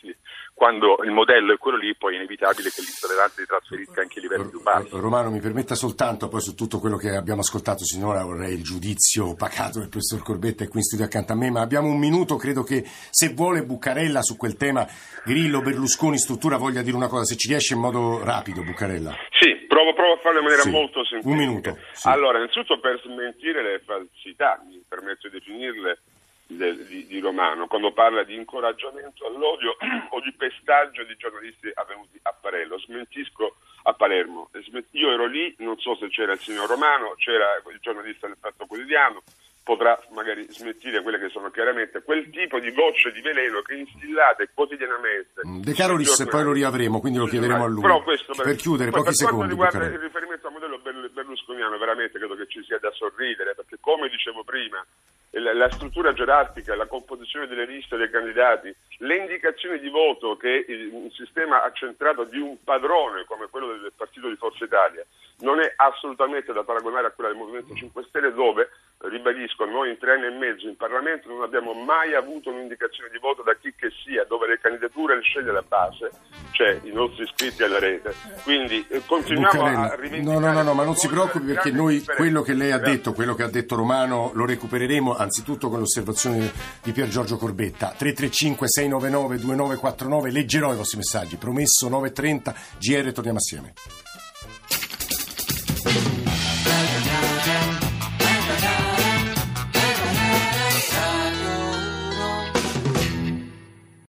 si, 0.00 0.14
quando 0.54 0.98
il 1.02 1.10
modello 1.10 1.52
è 1.52 1.58
quello 1.58 1.76
lì, 1.76 1.94
poi 1.96 2.14
è 2.14 2.16
inevitabile 2.16 2.70
che 2.70 2.80
l'intolleranza 2.80 3.40
si 3.40 3.46
trasferisca 3.46 4.00
anche 4.00 4.18
ai 4.18 4.22
livelli 4.22 4.48
più 4.48 4.62
bassi. 4.62 4.88
Romano, 4.92 5.30
mi 5.30 5.40
permetta 5.40 5.74
soltanto, 5.74 6.28
poi 6.28 6.40
su 6.40 6.54
tutto 6.54 6.78
quello 6.78 6.96
che 6.96 7.10
abbiamo 7.10 7.40
ascoltato 7.40 7.84
sinora 7.84 8.24
vorrei 8.24 8.54
il 8.54 8.62
giudizio 8.62 9.34
pacato 9.34 9.80
del 9.80 9.88
professor 9.88 10.22
Corbetta 10.22 10.64
è 10.64 10.68
qui 10.68 10.78
in 10.78 10.84
studio 10.84 11.04
accanto 11.04 11.32
a 11.32 11.36
me, 11.36 11.50
ma 11.50 11.60
abbiamo 11.60 11.88
un 11.88 11.98
minuto, 11.98 12.36
credo 12.36 12.62
che 12.62 12.84
se 12.84 13.34
vuole 13.34 13.64
Buccarella 13.64 14.22
su 14.22 14.36
quel 14.36 14.56
tema 14.56 14.86
Grillo, 15.24 15.60
Berlusconi, 15.60 16.18
struttura, 16.18 16.56
voglia 16.56 16.82
dire 16.82 16.96
una 16.96 17.08
cosa, 17.08 17.24
se 17.24 17.36
ci 17.36 17.48
riesce 17.48 17.74
in 17.74 17.80
modo 17.80 18.22
rapido 18.22 18.62
Buccarella. 18.62 19.14
Sì, 19.30 19.66
provo, 19.66 19.92
provo 19.94 20.12
a 20.12 20.18
farlo 20.18 20.38
in 20.38 20.44
maniera 20.44 20.62
sì, 20.62 20.70
molto 20.70 21.04
semplice. 21.04 21.28
Un 21.28 21.36
minuto. 21.36 21.78
Sì. 21.92 22.08
Allora, 22.08 22.38
innanzitutto 22.38 22.78
per 22.78 23.00
smentire 23.02 23.62
le 23.62 23.80
falsità, 23.84 24.62
mi 24.68 24.82
permetto 24.88 25.28
di 25.28 25.38
definirle, 25.38 25.98
di, 26.56 27.06
di, 27.06 27.18
Romano 27.20 27.66
quando 27.66 27.92
parla 27.92 28.22
di 28.22 28.34
incoraggiamento 28.34 29.26
all'odio 29.26 29.76
o 30.10 30.20
di 30.20 30.32
pestaggio 30.32 31.04
di 31.04 31.16
giornalisti 31.16 31.70
avvenuti 31.74 32.18
a 32.22 32.34
Parello. 32.38 32.78
Smentisco 32.78 33.56
a 33.84 33.92
Palermo. 33.92 34.50
Io 34.92 35.10
ero 35.10 35.26
lì, 35.26 35.54
non 35.58 35.78
so 35.78 35.96
se 35.96 36.08
c'era 36.08 36.32
il 36.32 36.40
signor 36.40 36.68
Romano, 36.68 37.14
c'era 37.16 37.46
il 37.70 37.78
giornalista 37.80 38.26
del 38.26 38.36
Fatto 38.40 38.66
Quotidiano, 38.66 39.22
potrà 39.64 39.98
magari 40.12 40.46
smentire 40.50 41.02
quelle 41.02 41.18
che 41.18 41.30
sono 41.30 41.50
chiaramente 41.50 42.02
quel 42.02 42.28
tipo 42.30 42.60
di 42.60 42.70
gocce 42.72 43.10
di 43.12 43.22
veleno 43.22 43.62
che 43.62 43.74
instillate 43.74 44.50
quotidianamente. 44.54 45.40
Mm, 45.46 45.60
De 45.62 45.72
Carolis 45.72 46.26
poi 46.28 46.44
lo 46.44 46.52
riavremo, 46.52 47.00
quindi 47.00 47.18
lo 47.18 47.26
chiederemo 47.26 47.64
a 47.64 47.66
lui. 47.66 47.80
Però 47.82 48.02
questo 48.02 48.34
per, 48.34 48.44
per 48.44 48.56
chiudere, 48.56 48.90
pochi 48.90 49.04
per 49.04 49.14
secondi. 49.14 49.48
Per 49.48 49.56
quanto 49.56 49.78
riguarda 49.78 49.96
il 49.96 50.02
riferimento 50.02 50.46
al 50.46 50.52
modello 50.52 50.80
berlusconiano, 51.12 51.78
veramente 51.78 52.18
credo 52.18 52.36
che 52.36 52.46
ci 52.46 52.62
sia 52.62 52.78
da 52.78 52.90
sorridere, 52.92 53.54
perché 53.54 53.78
come 53.80 54.08
dicevo 54.08 54.44
prima, 54.44 54.84
la 55.40 55.70
struttura 55.70 56.12
gerarchica, 56.12 56.74
la 56.76 56.86
composizione 56.86 57.46
delle 57.46 57.66
liste 57.66 57.96
dei 57.96 58.10
candidati, 58.10 58.74
le 58.98 59.16
indicazioni 59.16 59.78
di 59.78 59.88
voto 59.88 60.36
che 60.36 60.64
un 60.92 61.10
sistema 61.10 61.62
accentrato 61.62 62.24
di 62.24 62.38
un 62.38 62.62
padrone 62.62 63.24
come 63.26 63.48
quello 63.50 63.68
del 63.68 63.92
Partito 63.96 64.28
di 64.28 64.36
Forza 64.36 64.64
Italia 64.64 65.04
non 65.38 65.60
è 65.60 65.72
assolutamente 65.76 66.52
da 66.52 66.62
paragonare 66.62 67.08
a 67.08 67.10
quella 67.10 67.30
del 67.30 67.38
Movimento 67.38 67.74
5 67.74 68.04
Stelle 68.08 68.32
dove, 68.32 68.68
ribadisco, 68.98 69.64
noi 69.64 69.90
in 69.90 69.98
tre 69.98 70.12
anni 70.12 70.26
e 70.26 70.38
mezzo 70.38 70.68
in 70.68 70.76
Parlamento 70.76 71.28
non 71.28 71.42
abbiamo 71.42 71.72
mai 71.72 72.14
avuto 72.14 72.50
un'indicazione 72.50 73.10
di 73.10 73.18
voto 73.18 73.42
da 73.42 73.54
chi 73.54 73.74
che 73.76 73.90
sia, 74.04 74.24
dove 74.24 74.46
le 74.46 74.58
candidature 74.60 75.16
le 75.16 75.22
sceglie 75.22 75.50
la 75.50 75.64
base, 75.66 76.10
cioè 76.52 76.78
i 76.84 76.92
nostri 76.92 77.24
iscritti 77.24 77.62
alla 77.62 77.78
rete. 77.78 78.14
Quindi 78.44 78.84
eh, 78.88 79.02
continuiamo 79.04 79.50
Buccarella. 79.50 79.92
a 79.92 79.94
rivendicare... 79.96 80.38
No, 80.38 80.46
no, 80.46 80.52
no, 80.52 80.62
no, 80.62 80.74
ma 80.74 80.84
non 80.84 80.94
si 80.94 81.08
preoccupi 81.08 81.46
perché 81.46 81.72
noi 81.72 82.02
quello 82.04 82.42
che 82.42 82.54
lei 82.54 82.70
ha 82.70 82.78
detto, 82.78 83.12
quello 83.12 83.34
che 83.34 83.42
ha 83.42 83.50
detto 83.50 83.74
Romano, 83.74 84.30
lo 84.34 84.46
recupereremo 84.46 85.16
anzitutto 85.16 85.68
con 85.68 85.80
l'osservazione 85.80 86.50
di 86.82 86.92
Pier 86.92 87.08
Giorgio 87.08 87.36
Corbetta. 87.36 87.88
335 87.88 88.68
699 88.84 89.38
2949 89.38 90.30
leggerò 90.30 90.72
i 90.72 90.76
vostri 90.76 90.98
messaggi. 90.98 91.36
Promesso 91.36 91.88
9.30 91.88 92.54
GR 92.78 93.12
torniamo 93.12 93.38
assieme. 93.38 93.72